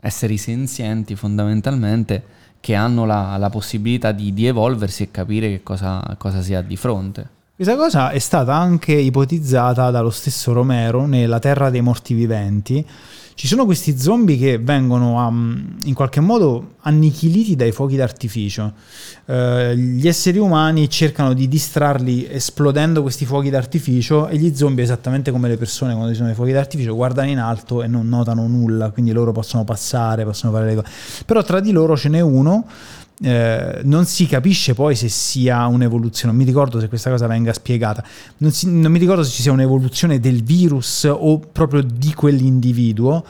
esseri 0.00 0.38
senzienti 0.38 1.14
fondamentalmente 1.14 2.24
che 2.60 2.74
hanno 2.74 3.04
la, 3.04 3.36
la 3.36 3.50
possibilità 3.50 4.12
di, 4.12 4.32
di 4.32 4.46
evolversi 4.46 5.02
e 5.02 5.10
capire 5.10 5.48
che 5.48 5.62
cosa, 5.62 6.02
cosa 6.16 6.40
si 6.40 6.54
ha 6.54 6.62
di 6.62 6.76
fronte. 6.76 7.28
Questa 7.54 7.76
cosa 7.76 8.10
è 8.10 8.18
stata 8.18 8.54
anche 8.54 8.92
ipotizzata 8.92 9.90
dallo 9.90 10.10
stesso 10.10 10.52
Romero 10.52 11.06
nella 11.06 11.38
Terra 11.38 11.70
dei 11.70 11.82
Morti 11.82 12.14
Viventi. 12.14 12.84
Ci 13.34 13.46
sono 13.46 13.64
questi 13.64 13.98
zombie 13.98 14.36
che 14.36 14.58
vengono 14.58 15.26
um, 15.26 15.76
in 15.84 15.94
qualche 15.94 16.20
modo 16.20 16.74
annichiliti 16.80 17.56
dai 17.56 17.72
fuochi 17.72 17.96
d'artificio. 17.96 18.72
Eh, 19.24 19.76
gli 19.76 20.06
esseri 20.06 20.38
umani 20.38 20.88
cercano 20.90 21.32
di 21.32 21.48
distrarli 21.48 22.26
esplodendo 22.28 23.02
questi 23.02 23.24
fuochi 23.24 23.50
d'artificio 23.50 24.28
e 24.28 24.36
gli 24.36 24.54
zombie, 24.54 24.84
esattamente 24.84 25.30
come 25.30 25.48
le 25.48 25.56
persone 25.56 25.94
quando 25.94 26.12
ci 26.12 26.18
sono 26.18 26.30
i 26.30 26.34
fuochi 26.34 26.52
d'artificio, 26.52 26.94
guardano 26.94 27.30
in 27.30 27.38
alto 27.38 27.82
e 27.82 27.86
non 27.86 28.08
notano 28.08 28.46
nulla, 28.46 28.90
quindi 28.90 29.12
loro 29.12 29.32
possono 29.32 29.64
passare, 29.64 30.24
possono 30.24 30.52
fare 30.52 30.66
le 30.66 30.74
cose. 30.74 30.88
Però 31.24 31.42
tra 31.42 31.60
di 31.60 31.72
loro 31.72 31.96
ce 31.96 32.10
n'è 32.10 32.20
uno 32.20 32.66
eh, 33.22 33.80
non 33.84 34.04
si 34.06 34.26
capisce 34.26 34.74
poi 34.74 34.96
se 34.96 35.08
sia 35.08 35.66
un'evoluzione, 35.66 36.32
non 36.32 36.40
mi 36.42 36.46
ricordo 36.46 36.80
se 36.80 36.88
questa 36.88 37.10
cosa 37.10 37.26
venga 37.26 37.52
spiegata, 37.52 38.04
non, 38.38 38.50
si- 38.50 38.70
non 38.70 38.90
mi 38.90 38.98
ricordo 38.98 39.22
se 39.22 39.30
ci 39.30 39.42
sia 39.42 39.52
un'evoluzione 39.52 40.18
del 40.20 40.42
virus 40.42 41.04
o 41.10 41.38
proprio 41.38 41.82
di 41.82 42.12
quell'individuo. 42.14 43.24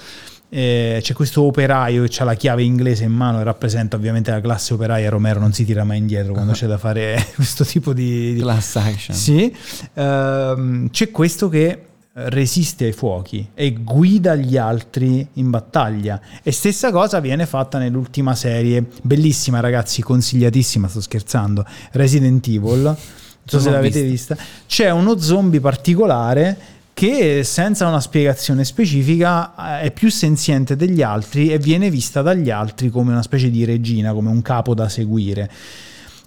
Eh, 0.54 0.98
c'è 1.00 1.14
questo 1.14 1.42
operaio 1.44 2.04
che 2.04 2.14
ha 2.20 2.24
la 2.24 2.34
chiave 2.34 2.62
inglese 2.62 3.04
in 3.04 3.12
mano 3.12 3.40
e 3.40 3.42
rappresenta 3.42 3.96
ovviamente 3.96 4.30
la 4.30 4.40
classe 4.42 4.74
operaia. 4.74 5.08
Romero 5.08 5.40
non 5.40 5.54
si 5.54 5.64
tira 5.64 5.82
mai 5.82 5.96
indietro 5.96 6.34
quando 6.34 6.52
c'è 6.54 6.66
da 6.66 6.76
fare 6.76 7.26
questo 7.34 7.64
tipo 7.64 7.94
di, 7.94 8.34
di- 8.34 8.40
Class 8.40 8.76
action. 8.76 9.16
sì, 9.16 9.54
ehm, 9.94 10.90
c'è 10.90 11.10
questo 11.10 11.48
che 11.48 11.86
resiste 12.14 12.84
ai 12.84 12.92
fuochi 12.92 13.48
e 13.54 13.72
guida 13.72 14.34
gli 14.34 14.56
altri 14.56 15.26
in 15.34 15.50
battaglia. 15.50 16.20
E 16.42 16.52
stessa 16.52 16.90
cosa 16.90 17.20
viene 17.20 17.46
fatta 17.46 17.78
nell'ultima 17.78 18.34
serie, 18.34 18.84
bellissima 19.02 19.60
ragazzi, 19.60 20.02
consigliatissima, 20.02 20.88
sto 20.88 21.00
scherzando, 21.00 21.64
Resident 21.92 22.46
Evil. 22.46 22.82
Non 22.82 22.96
so 23.44 23.56
Non 23.56 23.64
se 23.64 23.70
l'avete 23.70 24.02
vista. 24.02 24.36
C'è 24.66 24.90
uno 24.90 25.18
zombie 25.18 25.60
particolare 25.60 26.56
che 26.94 27.42
senza 27.42 27.88
una 27.88 28.00
spiegazione 28.00 28.64
specifica 28.64 29.80
eh, 29.80 29.86
è 29.86 29.90
più 29.90 30.10
senziente 30.10 30.76
degli 30.76 31.02
altri 31.02 31.50
e 31.50 31.58
viene 31.58 31.90
vista 31.90 32.20
dagli 32.20 32.50
altri 32.50 32.90
come 32.90 33.12
una 33.12 33.22
specie 33.22 33.50
di 33.50 33.64
regina, 33.64 34.12
come 34.12 34.28
un 34.28 34.42
capo 34.42 34.74
da 34.74 34.88
seguire. 34.88 35.50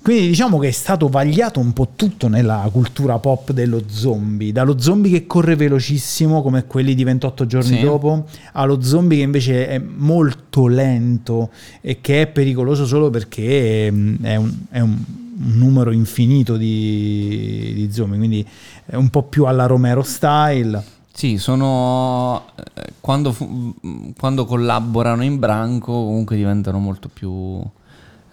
Quindi 0.05 0.27
diciamo 0.27 0.59
che 0.59 0.67
è 0.67 0.71
stato 0.71 1.07
vagliato 1.07 1.59
un 1.59 1.73
po' 1.73 1.93
tutto 1.95 2.27
nella 2.27 2.69
cultura 2.71 3.17
pop 3.17 3.51
dello 3.53 3.81
zombie, 3.87 4.51
dallo 4.51 4.79
zombie 4.79 5.09
che 5.09 5.25
corre 5.25 5.55
velocissimo 5.55 6.43
come 6.43 6.67
quelli 6.67 6.93
di 6.93 7.03
28 7.03 7.47
giorni 7.47 7.77
Sì. 7.77 7.81
dopo, 7.81 8.25
allo 8.51 8.83
zombie 8.83 9.17
che 9.17 9.23
invece 9.23 9.67
è 9.67 9.79
molto 9.79 10.67
lento 10.67 11.49
e 11.81 12.01
che 12.01 12.21
è 12.21 12.27
pericoloso 12.27 12.85
solo 12.85 13.09
perché 13.09 13.89
mm, 13.91 14.15
è 14.23 14.35
un, 14.35 14.53
è 14.69 14.79
un- 14.79 15.03
un 15.37 15.57
numero 15.57 15.91
infinito 15.91 16.55
di, 16.55 17.71
di 17.73 17.89
zombie, 17.91 18.17
quindi 18.19 18.47
è 18.85 18.95
un 18.95 19.09
po' 19.09 19.23
più 19.23 19.45
alla 19.45 19.65
Romero 19.65 20.03
style. 20.03 20.81
Sì, 21.11 21.37
sono 21.39 22.45
eh, 22.75 22.91
quando, 23.01 23.31
fu- 23.33 23.73
quando 24.17 24.45
collaborano 24.45 25.23
in 25.23 25.39
branco 25.39 25.91
comunque 25.93 26.35
diventano 26.35 26.77
molto 26.77 27.09
più, 27.11 27.59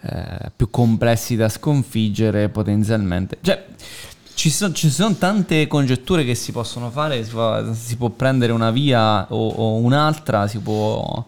eh, 0.05 0.51
più 0.53 0.69
complessi 0.69 1.37
da 1.37 1.47
sconfiggere 1.47 2.49
potenzialmente. 2.49 3.37
Cioè, 3.41 3.65
ci, 4.33 4.49
so- 4.49 4.73
ci 4.73 4.89
sono 4.89 5.15
tante 5.15 5.65
congetture 5.67 6.25
che 6.25 6.35
si 6.35 6.51
possono 6.51 6.89
fare, 6.89 7.23
si 7.23 7.31
può, 7.31 7.73
si 7.73 7.95
può 7.95 8.09
prendere 8.09 8.51
una 8.51 8.69
via 8.71 9.25
o, 9.31 9.47
o 9.47 9.75
un'altra, 9.75 10.47
si 10.47 10.59
può, 10.59 11.25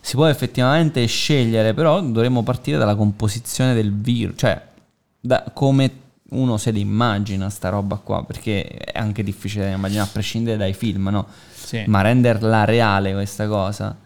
si 0.00 0.14
può 0.14 0.26
effettivamente 0.26 1.04
scegliere, 1.06 1.74
però 1.74 2.00
dovremmo 2.00 2.44
partire 2.44 2.78
dalla 2.78 2.94
composizione 2.94 3.74
del 3.74 3.92
virus, 3.92 4.34
cioè 4.38 4.62
da 5.18 5.50
come 5.52 5.90
uno 6.30 6.56
se 6.56 6.70
immagina 6.70 7.50
sta 7.50 7.70
roba 7.70 7.96
qua, 7.96 8.24
perché 8.24 8.64
è 8.66 8.98
anche 8.98 9.24
difficile 9.24 9.64
da 9.64 9.70
immaginare 9.72 10.08
a 10.08 10.12
prescindere 10.12 10.56
dai 10.56 10.74
film, 10.74 11.08
no? 11.08 11.26
Sì. 11.52 11.82
Ma 11.86 12.02
renderla 12.02 12.64
reale 12.64 13.12
questa 13.12 13.48
cosa 13.48 13.96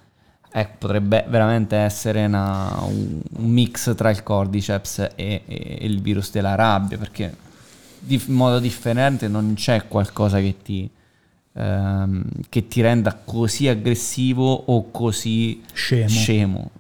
eh, 0.57 0.67
potrebbe 0.79 1.23
veramente 1.29 1.77
essere 1.77 2.25
una- 2.25 2.79
un, 2.89 3.21
mix 3.37 3.95
tra 3.95 4.09
il 4.09 4.23
cordyceps 4.23 5.11
e, 5.15 5.43
e 5.47 5.79
il 5.83 6.01
virus 6.01 6.31
della 6.31 6.55
rabbia, 6.55 6.97
perché 6.97 7.37
in 8.07 8.21
modo 8.29 8.59
differente 8.59 9.29
non 9.29 9.53
c'è 9.55 9.87
qualcosa 9.87 10.39
che 10.39 10.55
ti, 10.63 10.89
ehm, 11.53 12.25
che 12.49 12.69
ti 12.69 12.81
renda 12.81 13.21
così 13.23 13.69
aggressivo 13.69 14.51
o 14.51 14.91
così 14.91 15.63
Scemo. 15.75 16.09
scemo. 16.09 16.71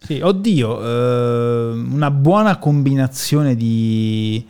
Sì, 0.00 0.20
oddio, 0.22 0.80
eh, 0.80 1.72
una 1.90 2.10
buona 2.10 2.56
combinazione 2.56 3.54
di, 3.54 4.42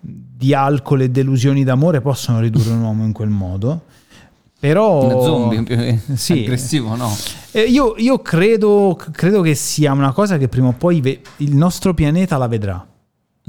di 0.00 0.54
alcol 0.54 1.02
e 1.02 1.10
delusioni 1.10 1.62
d'amore 1.62 2.00
possono 2.00 2.40
ridurre 2.40 2.70
un 2.70 2.80
uomo 2.80 3.04
in 3.04 3.12
quel 3.12 3.28
modo. 3.28 3.82
Però 4.58 5.04
Un 5.04 5.22
zombie 5.22 5.62
più 5.62 5.98
Sì. 6.16 6.32
aggressivo, 6.40 6.94
no? 6.96 7.14
Eh, 7.52 7.62
io, 7.62 7.94
io 7.98 8.18
credo, 8.20 8.98
credo 9.12 9.40
che 9.42 9.54
sia 9.54 9.92
una 9.92 10.12
cosa 10.12 10.38
che 10.38 10.48
prima 10.48 10.68
o 10.68 10.72
poi 10.72 11.00
ve- 11.00 11.20
il 11.38 11.54
nostro 11.54 11.92
pianeta 11.94 12.36
la 12.36 12.46
vedrà. 12.48 12.86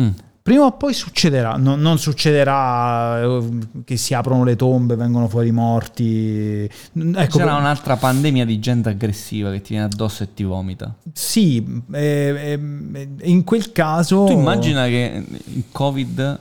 Mm. 0.01 0.09
Prima 0.47 0.63
o 0.63 0.71
poi 0.77 0.93
succederà, 0.93 1.57
No- 1.57 1.75
non 1.75 1.97
succederà 1.97 3.21
eh, 3.21 3.43
che 3.83 3.97
si 3.97 4.13
aprono 4.13 4.45
le 4.45 4.55
tombe, 4.55 4.95
vengono 4.95 5.27
fuori 5.27 5.49
i 5.49 5.51
morti. 5.51 6.63
Ecco, 6.63 7.37
C'era 7.37 7.51
per- 7.51 7.59
un'altra 7.59 7.97
pandemia 7.97 8.45
di 8.45 8.57
gente 8.59 8.87
aggressiva 8.89 9.51
che 9.51 9.61
ti 9.61 9.69
viene 9.73 9.85
addosso 9.85 10.23
e 10.23 10.33
ti 10.33 10.43
vomita. 10.43 10.93
sì, 11.11 11.81
eh, 11.91 12.57
eh, 12.93 13.07
in 13.23 13.43
quel 13.43 13.73
caso... 13.73 14.23
Tu 14.25 14.31
immagina 14.31 14.85
che 14.85 15.25
il 15.53 15.63
Covid 15.69 16.39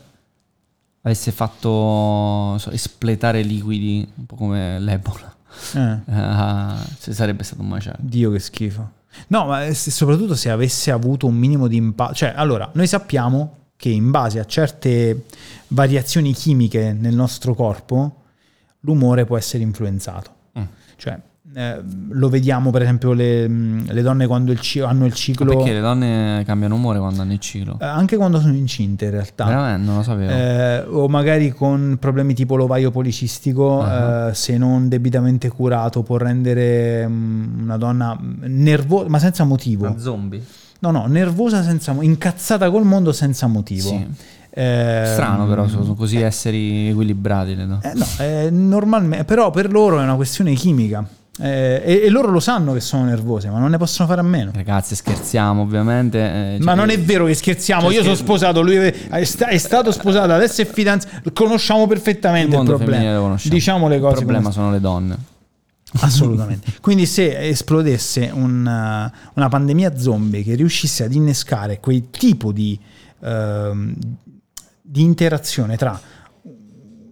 avesse 1.07 1.31
fatto 1.31 2.59
so, 2.59 2.71
espletare 2.71 3.43
liquidi, 3.43 4.07
un 4.17 4.27
po' 4.27 4.35
come 4.35 4.79
l'Ebola. 4.81 5.35
Eh. 5.75 5.99
Ah, 6.13 6.85
se 6.99 7.15
sarebbe 7.15 7.43
stato 7.45 7.63
un 7.63 7.69
macello. 7.69 7.97
Dio 8.01 8.31
che 8.31 8.41
schifo. 8.41 8.91
No, 9.29 9.47
ma 9.47 9.73
se- 9.73 9.91
soprattutto 9.91 10.35
se 10.35 10.51
avesse 10.51 10.91
avuto 10.91 11.27
un 11.27 11.37
minimo 11.37 11.69
di 11.69 11.77
impatto. 11.77 12.15
Cioè, 12.15 12.35
allora, 12.37 12.69
noi 12.75 12.87
sappiamo 12.87 13.55
che 13.77 13.89
in 13.89 14.11
base 14.11 14.39
a 14.39 14.45
certe 14.45 15.25
variazioni 15.69 16.33
chimiche 16.33 16.93
nel 16.93 17.15
nostro 17.15 17.55
corpo, 17.55 18.23
l'umore 18.81 19.25
può 19.25 19.37
essere 19.37 19.63
influenzato. 19.63 20.31
Mm. 20.59 20.65
Cioè, 20.97 21.19
eh, 21.59 21.83
lo 22.11 22.29
vediamo 22.29 22.71
per 22.71 22.83
esempio 22.83 23.15
le, 23.15 23.49
mh, 23.49 23.87
le 23.93 24.03
donne 24.03 24.27
quando 24.27 24.53
il 24.53 24.61
ci- 24.61 24.81
hanno 24.81 25.07
il 25.07 25.15
ciclo... 25.15 25.47
Perché 25.57 25.73
le 25.73 25.81
donne 25.81 26.43
cambiano 26.45 26.75
umore 26.75 26.99
quando 26.99 27.23
hanno 27.23 27.33
il 27.33 27.39
ciclo? 27.39 27.79
eh, 27.81 27.87
anche 27.87 28.19
quando 28.19 28.39
sono 28.41 28.53
incinte 28.53 29.07
in 29.07 29.13
realtà. 29.13 29.47
Veramente, 29.47 29.87
non 29.87 29.97
lo 29.97 30.03
sapevo. 30.03 30.31
Eh, 30.31 30.85
o 30.87 31.09
magari 31.09 31.51
con 31.53 31.97
problemi 31.99 32.35
tipo 32.35 32.57
l'ovaio 32.57 32.91
policistico, 32.91 33.83
eh, 33.87 34.35
se 34.35 34.59
non 34.59 34.89
debitamente 34.91 35.49
curato, 35.49 36.03
può 36.03 36.19
rendere 36.19 37.09
mm, 37.09 37.63
una 37.63 37.79
donna 37.79 38.19
nervosa, 38.21 39.09
ma 39.09 39.19
senza 39.19 39.45
motivo. 39.45 39.87
Una 39.87 39.99
zombie? 39.99 40.45
No, 40.81 40.91
no, 40.91 41.07
nervosa 41.07 41.63
senza 41.63 41.95
mo- 41.95 42.03
incazzata 42.03 42.71
col 42.71 42.85
mondo 42.85 43.13
senza 43.13 43.47
motivo. 43.47 43.89
Sì. 43.89 44.07
Strano 44.59 45.47
però, 45.47 45.67
sono 45.69 45.95
così 45.95 46.21
esseri 46.21 46.89
equilibrati. 46.89 47.55
no, 47.55 47.79
eh, 48.19 48.51
normalmente, 48.51 49.25
però 49.25 49.51
per 49.51 49.71
loro 49.73 50.01
è 50.01 50.03
una 50.03 50.17
questione 50.17 50.53
chimica. 50.53 51.07
Eh, 51.39 51.83
e, 51.85 52.01
e 52.05 52.09
loro 52.09 52.31
lo 52.31 52.41
sanno 52.41 52.73
che 52.73 52.81
sono 52.81 53.05
nervose, 53.05 53.51
ma 53.51 53.59
non 53.59 53.71
ne 53.71 53.77
possono 53.77 54.09
fare 54.09 54.21
a 54.21 54.25
meno. 54.25 54.51
Ragazzi, 54.55 54.95
scherziamo 54.95 55.61
ovviamente. 55.63 56.19
eh, 56.19 56.57
Ma 56.61 56.67
cioè, 56.73 56.75
non 56.77 56.89
è 56.91 56.99
vero 56.99 57.27
che 57.27 57.35
scherziamo, 57.35 57.83
Cioè, 57.83 57.93
io 57.95 58.03
sono 58.03 58.15
scher- 58.15 58.27
sposato, 58.27 58.63
lui 58.63 58.77
è, 58.77 59.25
sta- 59.25 59.49
è 59.49 59.59
stato 59.59 59.93
sposato, 59.93 60.33
adesso 60.33 60.63
è 60.63 60.67
fidanzato, 60.67 61.31
conosciamo 61.33 61.87
perfettamente 61.87 62.55
il 62.57 62.63
il, 62.63 62.67
problema. 62.69 63.19
conosciamo. 63.21 63.55
Diciamo 63.55 63.89
le 63.89 64.01
cose. 64.01 64.19
Il 64.19 64.25
problema 64.25 64.51
sono 64.51 64.71
le 64.71 64.81
donne. 64.81 65.17
Assolutamente. 66.01 66.73
Quindi 66.81 67.05
se 67.07 67.49
esplodesse 67.49 68.31
un, 68.33 68.61
uh, 68.61 69.31
una 69.35 69.49
pandemia 69.49 69.97
zombie 69.99 70.43
che 70.43 70.55
riuscisse 70.55 71.05
ad 71.05 71.13
innescare 71.15 71.81
quel 71.81 72.09
tipo 72.11 72.51
di, 72.53 72.79
ehm, 73.23 73.95
di 74.83 75.03
interazione 75.03 75.77
tra 75.77 75.99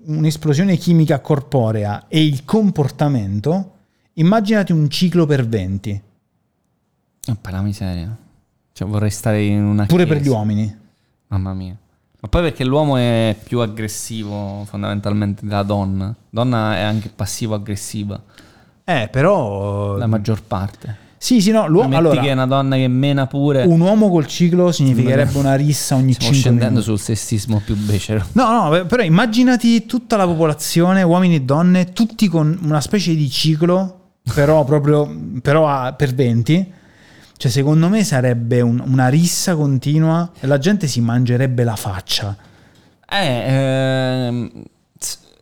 un'esplosione 0.07 0.76
chimica 0.76 1.21
corporea 1.21 2.07
e 2.09 2.25
il 2.25 2.45
comportamento, 2.45 3.74
immaginati 4.14 4.73
un 4.73 4.88
ciclo 4.90 5.26
per 5.26 5.47
20, 5.47 6.02
Oh, 7.26 7.37
per 7.40 7.52
la 7.52 7.62
miseria. 7.62 8.14
Cioè, 8.73 8.87
vorrei 8.87 9.09
stare 9.11 9.42
in 9.42 9.62
una 9.64 9.87
pure 9.87 10.04
chiesa. 10.04 10.18
per 10.18 10.26
gli 10.26 10.30
uomini. 10.30 10.76
Mamma 11.28 11.54
mia. 11.54 11.75
Ma 12.21 12.28
poi 12.28 12.42
perché 12.42 12.64
l'uomo 12.64 12.97
è 12.99 13.35
più 13.42 13.61
aggressivo 13.61 14.64
fondamentalmente 14.68 15.47
della 15.47 15.62
donna. 15.62 16.14
Donna 16.28 16.76
è 16.76 16.80
anche 16.80 17.09
passivo-aggressiva, 17.14 18.21
Eh, 18.85 19.09
però... 19.11 19.97
la 19.97 20.06
maggior 20.06 20.42
parte. 20.42 20.97
Sì, 21.16 21.40
sì, 21.40 21.50
no, 21.50 21.66
l'uomo... 21.66 21.97
Allora, 21.97 22.21
che 22.21 22.28
è 22.28 22.33
una 22.33 22.47
donna 22.47 22.76
che 22.76 22.88
mena 22.88 23.26
pure. 23.26 23.62
un 23.62 23.80
uomo 23.80 24.11
col 24.11 24.26
ciclo 24.26 24.71
significherebbe 24.73 25.38
una 25.38 25.54
rissa 25.54 25.94
ogni 25.94 26.12
Stiamo 26.12 26.35
5 26.35 26.50
scendendo 26.50 26.80
minuti. 26.80 26.85
sul 26.85 26.99
sessismo 26.99 27.62
più 27.64 27.75
becero. 27.76 28.23
No, 28.33 28.68
no, 28.68 28.85
però 28.85 29.02
immaginati 29.02 29.87
tutta 29.87 30.16
la 30.18 30.26
popolazione, 30.26 31.02
uomini 31.02 31.37
e 31.37 31.40
donne, 31.42 31.92
tutti 31.94 32.28
con 32.28 32.59
una 32.62 32.83
specie 32.83 33.14
di 33.14 33.30
ciclo, 33.30 34.03
però 34.33 34.64
proprio 34.64 35.12
però 35.43 35.69
a- 35.69 35.93
per 35.93 36.14
20. 36.14 36.73
Cioè, 37.37 37.50
secondo 37.50 37.88
me 37.88 38.04
sarebbe 38.04 38.61
un- 38.61 38.83
una 38.87 39.09
rissa 39.09 39.54
continua 39.57 40.31
e 40.40 40.47
la 40.47 40.59
gente 40.59 40.87
si 40.87 41.00
mangerebbe 41.00 41.64
la 41.64 41.76
faccia. 41.76 42.35
Eh, 43.11 43.43
ehm, 43.47 44.50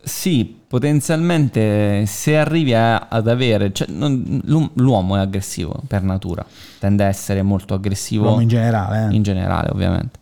sì, 0.03 0.59
potenzialmente 0.67 2.05
se 2.07 2.35
arrivi 2.37 2.73
a- 2.73 3.07
ad 3.09 3.27
avere... 3.27 3.71
Cioè, 3.71 3.87
non- 3.89 4.41
l'uomo 4.75 5.15
è 5.15 5.19
aggressivo 5.19 5.81
per 5.87 6.01
natura, 6.03 6.45
tende 6.79 7.05
a 7.05 7.07
essere 7.07 7.41
molto 7.41 7.73
aggressivo. 7.73 8.23
L'uomo 8.25 8.41
in 8.41 8.47
generale, 8.49 9.07
eh. 9.11 9.15
in 9.15 9.21
generale 9.23 9.69
ovviamente 9.71 10.19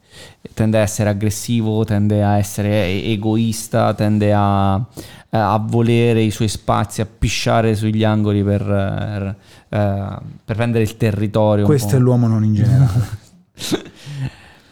tende 0.53 0.77
a 0.77 0.81
essere 0.81 1.09
aggressivo 1.09 1.83
tende 1.85 2.23
a 2.23 2.37
essere 2.37 3.03
egoista 3.03 3.93
tende 3.93 4.33
a, 4.33 4.73
a 5.29 5.57
volere 5.65 6.21
i 6.21 6.31
suoi 6.31 6.47
spazi 6.47 7.01
a 7.01 7.05
pisciare 7.05 7.75
sugli 7.75 8.03
angoli 8.03 8.43
per, 8.43 8.61
eh, 8.61 9.35
eh, 9.77 10.17
per 10.43 10.55
prendere 10.55 10.83
il 10.83 10.97
territorio 10.97 11.65
Questo 11.65 11.95
è 11.95 11.99
l'uomo 11.99 12.27
non 12.27 12.43
in 12.43 12.53
generale. 12.53 13.19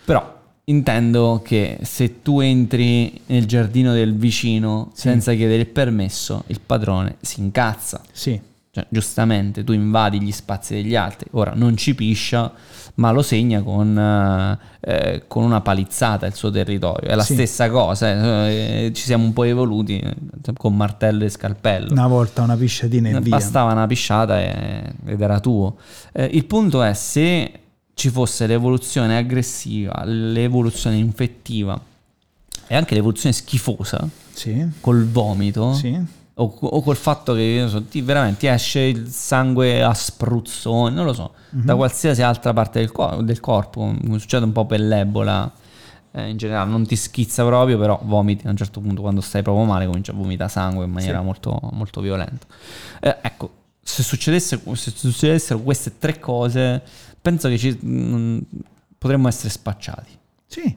però 0.05 0.37
intendo 0.65 1.41
che 1.43 1.79
se 1.81 2.21
tu 2.21 2.39
entri 2.39 3.21
nel 3.27 3.45
giardino 3.45 3.93
del 3.93 4.15
vicino 4.15 4.91
senza 4.93 5.33
chiedere 5.33 5.61
il 5.61 5.67
permesso 5.67 6.43
il 6.47 6.59
padrone 6.63 7.15
si 7.21 7.39
incazza 7.39 8.01
sì. 8.11 8.39
Cioè, 8.79 8.85
giustamente 8.89 9.63
tu 9.63 9.73
invadi 9.73 10.21
gli 10.21 10.31
spazi 10.31 10.73
degli 10.75 10.95
altri. 10.95 11.27
Ora 11.31 11.53
non 11.55 11.75
ci 11.77 11.95
piscia, 11.95 12.51
ma 12.95 13.11
lo 13.11 13.21
segna 13.21 13.61
con, 13.61 13.97
eh, 13.97 14.57
eh, 14.79 15.23
con 15.27 15.43
una 15.43 15.61
palizzata 15.61 16.25
il 16.25 16.33
suo 16.33 16.49
territorio. 16.49 17.09
È 17.09 17.15
la 17.15 17.23
Sì. 17.23 17.33
stessa 17.33 17.69
cosa, 17.69 18.47
eh, 18.47 18.91
ci 18.93 19.03
siamo 19.03 19.23
un 19.25 19.33
po' 19.33 19.43
evoluti 19.43 19.99
eh, 19.99 20.15
con 20.57 20.75
martello 20.75 21.23
e 21.25 21.29
scalpello. 21.29 21.91
Una 21.91 22.07
volta 22.07 22.41
una 22.41 22.55
pisciatina 22.55 23.09
e 23.09 23.19
via. 23.21 23.37
Bastava 23.37 23.71
una 23.71 23.87
pisciata 23.87 24.39
e- 24.39 24.93
ed 25.05 25.21
era 25.21 25.39
tuo. 25.39 25.77
Eh, 26.11 26.25
il 26.33 26.45
punto 26.45 26.81
è 26.83 26.93
se 26.93 27.51
ci 27.93 28.09
fosse 28.09 28.47
l'evoluzione 28.47 29.17
aggressiva, 29.17 30.03
l'evoluzione 30.05 30.95
infettiva 30.97 31.79
e 32.67 32.75
anche 32.75 32.93
l'evoluzione 32.95 33.33
schifosa 33.33 34.07
Sì, 34.31 34.65
col 34.79 35.05
vomito 35.05 35.73
sì. 35.73 35.99
O, 36.41 36.53
o 36.59 36.81
col 36.81 36.95
fatto 36.95 37.33
che 37.33 37.65
so, 37.67 37.83
ti, 37.83 38.01
veramente 38.01 38.39
ti 38.39 38.47
esce 38.47 38.79
il 38.81 39.07
sangue 39.09 39.81
a 39.83 39.93
spruzzoni, 39.93 40.95
non 40.95 41.05
lo 41.05 41.13
so, 41.13 41.33
Mhm. 41.51 41.65
da 41.65 41.75
qualsiasi 41.75 42.21
altra 42.21 42.53
parte 42.53 42.79
del, 42.79 42.91
cor- 42.91 43.23
del 43.23 43.39
corpo, 43.39 43.79
come 43.81 44.19
succede 44.19 44.45
un 44.45 44.51
po' 44.51 44.65
per 44.65 44.79
l'ebola. 44.79 45.51
eh, 46.11 46.27
in 46.29 46.37
generale 46.37 46.67
non 46.71 46.87
ti 46.87 46.95
schizza 46.95 47.45
proprio, 47.45 47.77
però 47.77 47.99
vomiti 48.03 48.47
a 48.47 48.49
un 48.49 48.55
certo 48.57 48.79
punto 48.81 49.01
quando 49.01 49.21
stai 49.21 49.43
proprio 49.43 49.63
male, 49.65 49.85
comincia 49.85 50.11
a 50.11 50.15
vomitare 50.15 50.49
sangue 50.49 50.85
in 50.85 50.91
maniera 50.91 51.19
Sì. 51.19 51.23
molto, 51.23 51.59
molto 51.73 52.01
violenta. 52.01 52.47
Eh, 52.99 53.15
ecco, 53.21 53.51
se, 53.79 54.01
succedesse, 54.01 54.59
se 54.73 54.91
succedessero 54.95 55.59
queste 55.59 55.99
tre 55.99 56.19
cose, 56.19 56.81
penso 57.21 57.47
che 57.47 57.59
ci, 57.59 57.77
mm, 57.85 58.39
potremmo 58.97 59.27
essere 59.27 59.49
spacciati. 59.49 60.09
Sì. 60.47 60.75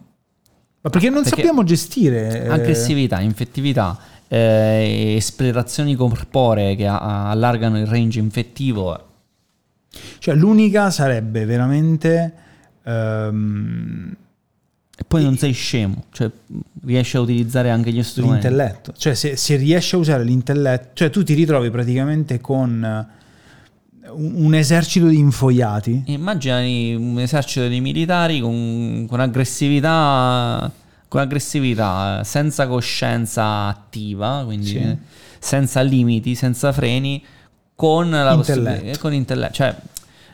Ma 0.83 0.91
perché 0.91 1.09
non 1.09 1.23
Perché- 1.23 1.37
sappiamo 1.39 1.65
gestire... 1.65 2.45
eh, 2.45 2.49
Aggressività, 2.49 3.21
infettività, 3.21 3.99
eh, 4.33 5.15
espletazioni 5.17 5.95
corporee 5.95 6.75
che 6.77 6.87
a- 6.87 7.31
allargano 7.31 7.79
il 7.79 7.87
range 7.87 8.19
infettivo. 8.19 9.09
Cioè, 10.19 10.35
l'unica 10.35 10.91
sarebbe 10.91 11.45
veramente... 11.45 12.33
ehm, 12.85 14.17
E 14.95 15.05
poi 15.05 15.23
non 15.25 15.37
sei 15.37 15.53
scemo, 15.53 16.05
cioè 16.13 16.31
riesci 16.85 17.17
a 17.17 17.21
utilizzare 17.21 17.71
anche 17.71 17.91
gli 17.93 18.03
strumenti. 18.03 18.47
L'intelletto, 18.47 18.93
cioè 18.97 19.15
se, 19.15 19.37
se 19.37 19.57
riesci 19.57 19.95
a 19.97 19.99
usare 19.99 20.23
l'intelletto, 20.23 20.91
cioè 20.95 21.11
tu 21.11 21.23
ti 21.25 21.35
ritrovi 21.35 21.71
praticamente 21.71 22.41
con 22.41 22.85
eh, 22.85 24.09
un, 24.11 24.45
un 24.45 24.55
esercito 24.55 25.09
di 25.09 25.19
infoiati. 25.19 26.05
Immagini 26.07 26.95
un 26.95 27.19
esercito 27.19 27.67
di 27.69 27.81
militari 27.81 28.41
con, 28.41 29.07
con 29.09 29.19
aggressività, 29.21 30.71
con 31.13 31.21
aggressività, 31.21 32.21
eh, 32.21 32.25
senza 32.25 32.67
coscienza 32.67 33.67
attiva, 33.67 34.41
quindi 34.47 34.65
Sì. 34.69 34.79
eh, 34.79 34.97
senza 35.39 35.83
limiti, 35.83 36.35
senza 36.35 36.73
freni, 36.73 37.23
con 37.75 38.09
la 38.09 38.33
Intelletto. 38.33 38.71
possibilità, 38.71 38.99
con 38.99 39.13
intelletto. 39.13 39.53
Cioè, 39.53 39.77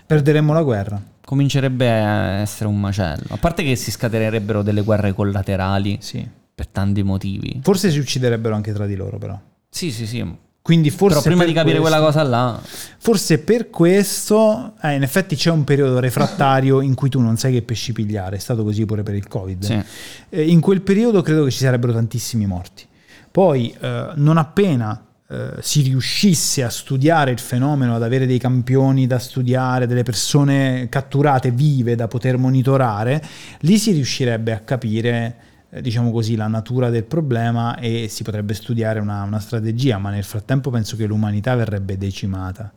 Perderemmo 0.07 0.53
la 0.53 0.63
guerra. 0.63 1.03
comincerebbe 1.25 1.91
a 1.91 2.19
essere 2.39 2.69
un 2.69 2.79
macello. 2.79 3.25
A 3.31 3.37
parte 3.39 3.65
che 3.65 3.75
si 3.75 3.91
scatenerebbero 3.91 4.63
delle 4.63 4.83
guerre 4.83 5.13
collaterali 5.15 5.99
Sì. 6.01 6.25
per 6.55 6.69
tanti 6.69 7.03
motivi. 7.03 7.59
Forse 7.65 7.91
si 7.91 7.99
ucciderebbero 7.99 8.55
anche 8.55 8.73
tra 8.73 8.87
di 8.87 8.95
loro, 8.95 9.19
però. 9.19 9.37
Sì, 9.69 9.91
sì, 9.91 10.07
sì. 10.07 10.25
Quindi 10.69 10.91
forse 10.91 11.23
Però 11.23 11.31
prima 11.35 11.45
di 11.47 11.55
capire 11.55 11.79
questo- 11.79 11.97
quella 11.97 12.13
cosa 12.13 12.23
là, 12.29 12.61
Forse 12.99 13.39
per 13.39 13.71
questo, 13.71 14.75
eh, 14.83 14.93
in 14.97 15.03
effetti 15.03 15.35
c'è 15.35 15.51
un 15.51 15.65
periodo 15.65 15.99
refrattario 15.99 16.83
in 16.83 16.93
cui 16.95 17.09
tu 17.09 17.21
non 17.21 17.39
sai 17.39 17.55
che 17.55 17.63
pesci 17.63 17.95
pigliare, 17.95 18.37
è 18.37 18.39
stato 18.39 18.65
così 18.65 18.85
pure 18.85 19.03
per 19.03 19.15
il 19.15 19.27
Covid. 19.29 19.65
sì. 19.65 19.83
Eh, 20.29 20.47
in 20.47 20.61
quel 20.61 20.83
periodo 20.83 21.23
credo 21.23 21.45
che 21.45 21.51
ci 21.53 21.61
sarebbero 21.61 21.95
tantissimi 21.95 22.45
morti. 22.45 22.85
Poi, 23.31 23.75
eh, 23.81 24.09
non 24.17 24.37
appena 24.37 25.05
eh, 25.31 25.53
si 25.61 25.81
riuscisse 25.81 26.63
a 26.63 26.69
studiare 26.69 27.31
il 27.31 27.39
fenomeno, 27.39 27.95
ad 27.95 28.03
avere 28.03 28.27
dei 28.27 28.39
campioni 28.39 29.07
da 29.07 29.19
studiare, 29.19 29.87
delle 29.87 30.03
persone 30.03 30.89
catturate 30.91 31.51
vive 31.51 31.95
da 31.95 32.09
poter 32.09 32.37
monitorare, 32.37 33.23
lì 33.61 33.79
si 33.79 33.93
riuscirebbe 33.93 34.53
a 34.53 34.59
capire, 34.59 35.35
diciamo 35.71 36.11
così, 36.11 36.37
la 36.37 36.47
natura 36.47 36.91
del 36.91 37.05
problema 37.05 37.79
e 37.79 38.09
si 38.09 38.23
potrebbe 38.23 38.55
studiare 38.55 39.01
una, 39.01 39.23
una 39.23 39.41
strategia, 39.41 39.99
ma 39.99 40.11
nel 40.11 40.25
frattempo 40.25 40.71
penso 40.71 40.97
che 40.97 41.07
l'umanità 41.07 41.55
verrebbe 41.55 41.99
decimata. 41.99 42.73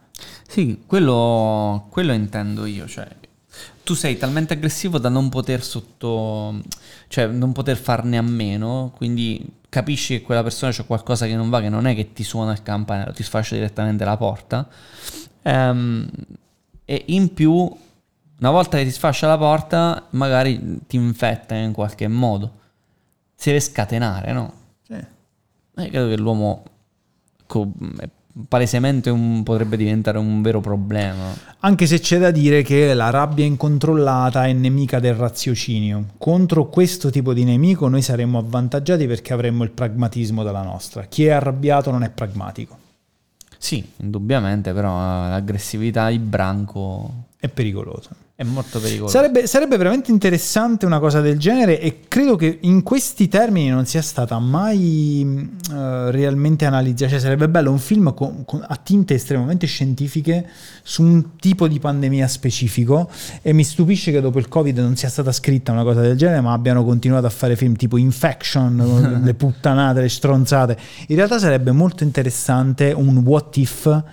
Sì, 0.48 0.84
quello, 0.86 1.88
quello 1.90 2.12
intendo 2.14 2.66
io, 2.66 2.86
cioè 2.88 3.08
tu 3.84 3.94
sei 3.94 4.18
talmente 4.18 4.54
aggressivo 4.54 4.98
da 4.98 5.10
non 5.10 5.30
poter 5.30 5.64
sotto, 5.64 6.62
cioè 7.08 7.28
non 7.28 7.52
poter 7.52 7.78
farne 7.78 8.18
a 8.18 8.22
meno, 8.22 8.94
quindi 8.96 9.46
capisci 9.68 10.18
che 10.18 10.22
quella 10.24 10.44
persona 10.44 10.72
c'è 10.72 10.86
qualcosa 10.86 11.26
che 11.26 11.36
non 11.36 11.50
va, 11.50 11.62
che 11.62 11.70
non 11.70 11.88
è 11.88 11.96
che 11.96 12.14
ti 12.14 12.24
suona 12.24 12.52
il 12.52 12.64
campanello, 12.64 13.12
ti 13.14 13.24
sfascia 13.24 13.56
direttamente 13.56 14.06
la 14.06 14.18
porta. 14.18 14.68
Ehm, 15.42 16.10
e 16.86 17.04
in 17.08 17.34
più, 17.34 17.52
una 17.52 18.52
volta 18.52 18.78
che 18.78 18.84
ti 18.84 18.92
sfascia 18.92 19.28
la 19.28 19.38
porta, 19.38 20.08
magari 20.12 20.82
ti 20.88 20.96
infetta 20.98 21.56
in 21.56 21.74
qualche 21.74 22.08
modo. 22.08 22.60
Si 23.42 23.48
deve 23.50 23.60
scatenare, 23.60 24.34
no? 24.34 24.54
Sì. 24.84 24.94
Eh, 24.94 25.90
credo 25.90 26.10
che 26.10 26.16
l'uomo 26.18 26.62
è 27.98 28.08
palesemente 28.48 29.10
un- 29.10 29.42
potrebbe 29.42 29.78
diventare 29.78 30.20
un 30.20 30.44
vero 30.44 30.62
problema. 30.62 31.34
Anche 31.62 31.88
se 31.88 32.00
c'è 32.00 32.20
da 32.20 32.30
dire 32.30 32.62
che 32.62 32.94
la 32.94 33.10
rabbia 33.10 33.44
incontrollata 33.44 34.46
è 34.46 34.54
nemica 34.54 35.00
del 35.00 35.16
raziocinio. 35.16 36.10
Contro 36.20 36.68
questo 36.70 37.10
tipo 37.10 37.34
di 37.34 37.44
nemico 37.44 37.88
noi 37.88 38.04
saremmo 38.04 38.38
avvantaggiati 38.38 39.08
perché 39.08 39.34
avremmo 39.34 39.64
il 39.64 39.72
pragmatismo 39.72 40.44
della 40.44 40.62
nostra. 40.62 41.06
Chi 41.06 41.26
è 41.26 41.32
arrabbiato 41.32 41.90
non 41.90 42.04
è 42.04 42.12
pragmatico, 42.12 42.78
Sì, 43.58 43.84
indubbiamente, 43.98 44.72
però 44.72 44.92
eh, 45.00 45.30
l'aggressività 45.30 46.10
di 46.10 46.20
branco 46.20 47.26
è 47.38 47.48
pericoloso. 47.48 48.10
È 48.42 48.44
molto 48.44 48.80
pericolosa. 48.80 49.20
Sarebbe, 49.20 49.46
sarebbe 49.46 49.78
veramente 49.78 50.10
interessante 50.10 50.88
una 50.88 51.00
cosa 51.00 51.22
del 51.22 51.38
genere 51.38 51.80
e 51.80 52.00
credo 52.08 52.36
che 52.36 52.58
in 52.62 52.82
questi 52.82 53.28
termini 53.28 53.70
non 53.70 53.86
sia 53.86 54.02
stata 54.02 54.40
mai 54.40 55.50
eh, 55.72 56.12
realmente 56.12 56.66
analizzata. 56.66 57.12
Cioè 57.12 57.20
sarebbe 57.20 57.48
bello 57.48 57.72
un 57.72 57.78
film 57.78 58.14
con- 58.16 58.44
con- 58.46 58.66
a 58.68 58.76
tinte 58.78 59.14
estremamente 59.14 59.68
scientifiche 59.68 60.50
su 60.82 61.04
un 61.04 61.36
tipo 61.38 61.68
di 61.68 61.80
pandemia 61.80 62.28
specifico 62.28 63.10
e 63.44 63.54
mi 63.54 63.64
stupisce 63.64 64.12
che 64.12 64.22
dopo 64.22 64.40
il 64.40 64.48
Covid 64.48 64.80
non 64.80 64.96
sia 64.96 65.10
stata 65.10 65.32
scritta 65.32 65.72
una 65.72 65.84
cosa 65.84 66.02
del 66.02 66.18
genere, 66.18 66.42
ma 66.42 66.54
abbiano 66.54 66.84
continuato 66.84 67.28
a 67.28 67.30
fare 67.30 67.56
film 67.56 67.76
tipo 67.76 67.98
Infection, 67.98 69.22
le 69.24 69.34
puttanate, 69.36 70.02
le 70.02 70.10
stronzate. 70.10 70.78
In 71.08 71.16
realtà 71.16 71.38
sarebbe 71.38 71.72
molto 71.72 72.04
interessante 72.04 72.92
un 72.92 73.18
what 73.18 73.56
if 73.58 74.04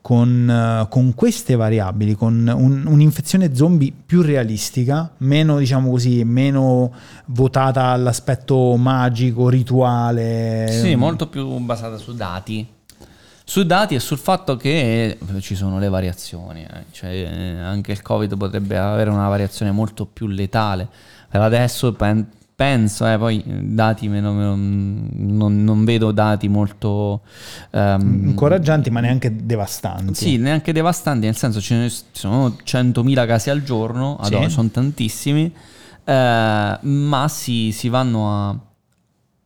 con, 0.00 0.48
eh, 0.48 0.86
con 0.88 1.14
queste 1.14 1.56
variabili, 1.56 2.14
con 2.14 2.50
un- 2.54 2.86
un'infezione 2.86 3.54
zombie 3.54 3.92
più 4.06 4.22
realistica, 4.22 5.10
meno, 5.18 5.58
diciamo 5.58 5.90
così, 5.90 6.24
meno 6.24 6.90
votata 7.26 7.84
all'aspetto 7.86 8.76
magico, 8.76 9.48
rituale. 9.48 10.68
Sì, 10.70 10.94
molto 10.94 11.28
più 11.28 11.46
basata 11.58 11.96
su 11.98 12.14
dati. 12.14 12.66
Su 13.44 13.64
dati 13.64 13.96
e 13.96 13.98
sul 14.00 14.18
fatto 14.18 14.56
che 14.56 15.18
ci 15.40 15.56
sono 15.56 15.78
le 15.80 15.88
variazioni. 15.88 16.62
eh. 16.62 16.84
Cioè, 16.92 17.10
eh, 17.10 17.58
anche 17.60 17.90
il 17.92 18.00
Covid 18.00 18.36
potrebbe 18.36 18.78
avere 18.78 19.10
una 19.10 19.28
variazione 19.28 19.72
molto 19.72 20.06
più 20.06 20.28
letale. 20.28 20.86
Per 21.28 21.40
adesso 21.40 21.92
pen- 21.92 22.26
penso, 22.60 23.10
eh, 23.10 23.16
poi 23.16 23.42
eh, 23.42 23.60
dati 23.62 24.06
meno, 24.06 24.34
meno- 24.34 24.54
non, 24.54 25.64
non 25.64 25.84
vedo 25.86 26.12
dati 26.12 26.46
molto... 26.46 27.22
ehm, 27.70 28.26
incoraggianti, 28.28 28.90
ma 28.90 29.00
neanche 29.00 29.34
devastanti. 29.46 30.12
Sì, 30.14 30.36
neanche 30.36 30.70
devastanti, 30.74 31.24
nel 31.24 31.36
senso 31.36 31.58
ce 31.58 31.74
ne 31.76 31.88
ci 31.88 32.02
sono 32.12 32.48
100.000 32.62 33.26
casi 33.26 33.48
al 33.48 33.62
giorno, 33.62 34.18
Sì. 34.24 34.34
oggi 34.34 34.50
sono 34.50 34.68
tantissimi, 34.68 35.50
eh, 36.04 36.78
ma 36.82 37.28
si, 37.28 37.72
si 37.72 37.88
vanno, 37.88 38.30
a, 38.30 38.58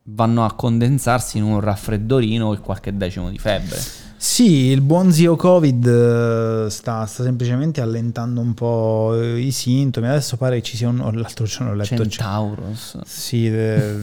vanno 0.06 0.44
a 0.44 0.52
condensarsi 0.54 1.38
in 1.38 1.44
un 1.44 1.60
raffreddorino 1.60 2.52
e 2.52 2.58
qualche 2.58 2.96
decimo 2.96 3.30
di 3.30 3.38
febbre. 3.38 3.78
Sì, 4.24 4.68
il 4.68 4.80
buon 4.80 5.12
zio 5.12 5.36
Covid 5.36 5.86
eh, 5.86 6.70
sta, 6.70 7.04
sta 7.04 7.22
semplicemente 7.22 7.82
allentando 7.82 8.40
un 8.40 8.54
po' 8.54 9.14
eh, 9.20 9.38
i 9.38 9.50
sintomi. 9.50 10.08
Adesso 10.08 10.38
pare 10.38 10.56
che 10.56 10.62
ci 10.62 10.78
sia 10.78 10.88
un. 10.88 11.00
oh, 11.00 11.10
L'altro 11.10 11.44
giorno 11.44 11.72
ho 11.72 11.74
letto. 11.74 11.94
Centauros. 11.94 13.00
Sì, 13.04 13.46
eh, 13.46 13.94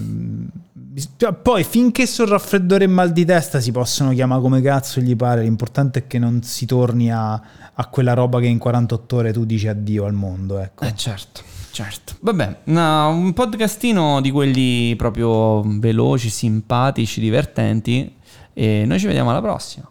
bis- 0.72 1.10
poi 1.42 1.64
finché 1.64 2.06
sul 2.06 2.28
raffreddore 2.28 2.84
e 2.84 2.88
mal 2.88 3.12
di 3.12 3.26
testa 3.26 3.60
si 3.60 3.72
possono 3.72 4.14
chiamare 4.14 4.42
come 4.42 4.62
cazzo 4.62 5.02
gli 5.02 5.16
pare, 5.16 5.42
l'importante 5.42 6.00
è 6.00 6.08
che 6.08 6.20
non 6.20 6.44
si 6.44 6.68
torni 6.68 7.12
a, 7.12 7.34
a 7.74 7.86
quella 7.88 8.14
roba 8.14 8.40
che 8.40 8.46
in 8.46 8.60
48 8.60 9.16
ore 9.16 9.34
tu 9.34 9.44
dici 9.44 9.68
addio 9.68 10.06
al 10.06 10.14
mondo. 10.14 10.60
Ecco. 10.60 10.86
Eh 10.86 10.96
certo, 10.96 11.42
certo. 11.72 12.14
Vabbè, 12.20 12.58
no, 12.66 13.10
un 13.10 13.34
podcastino 13.34 14.22
di 14.22 14.30
quelli 14.30 14.96
proprio 14.96 15.64
veloci, 15.66 16.30
simpatici, 16.30 17.20
divertenti 17.20 18.16
e 18.54 18.84
noi 18.86 19.00
ci 19.00 19.08
vediamo 19.08 19.32
alla 19.32 19.42
prossima. 19.42 19.91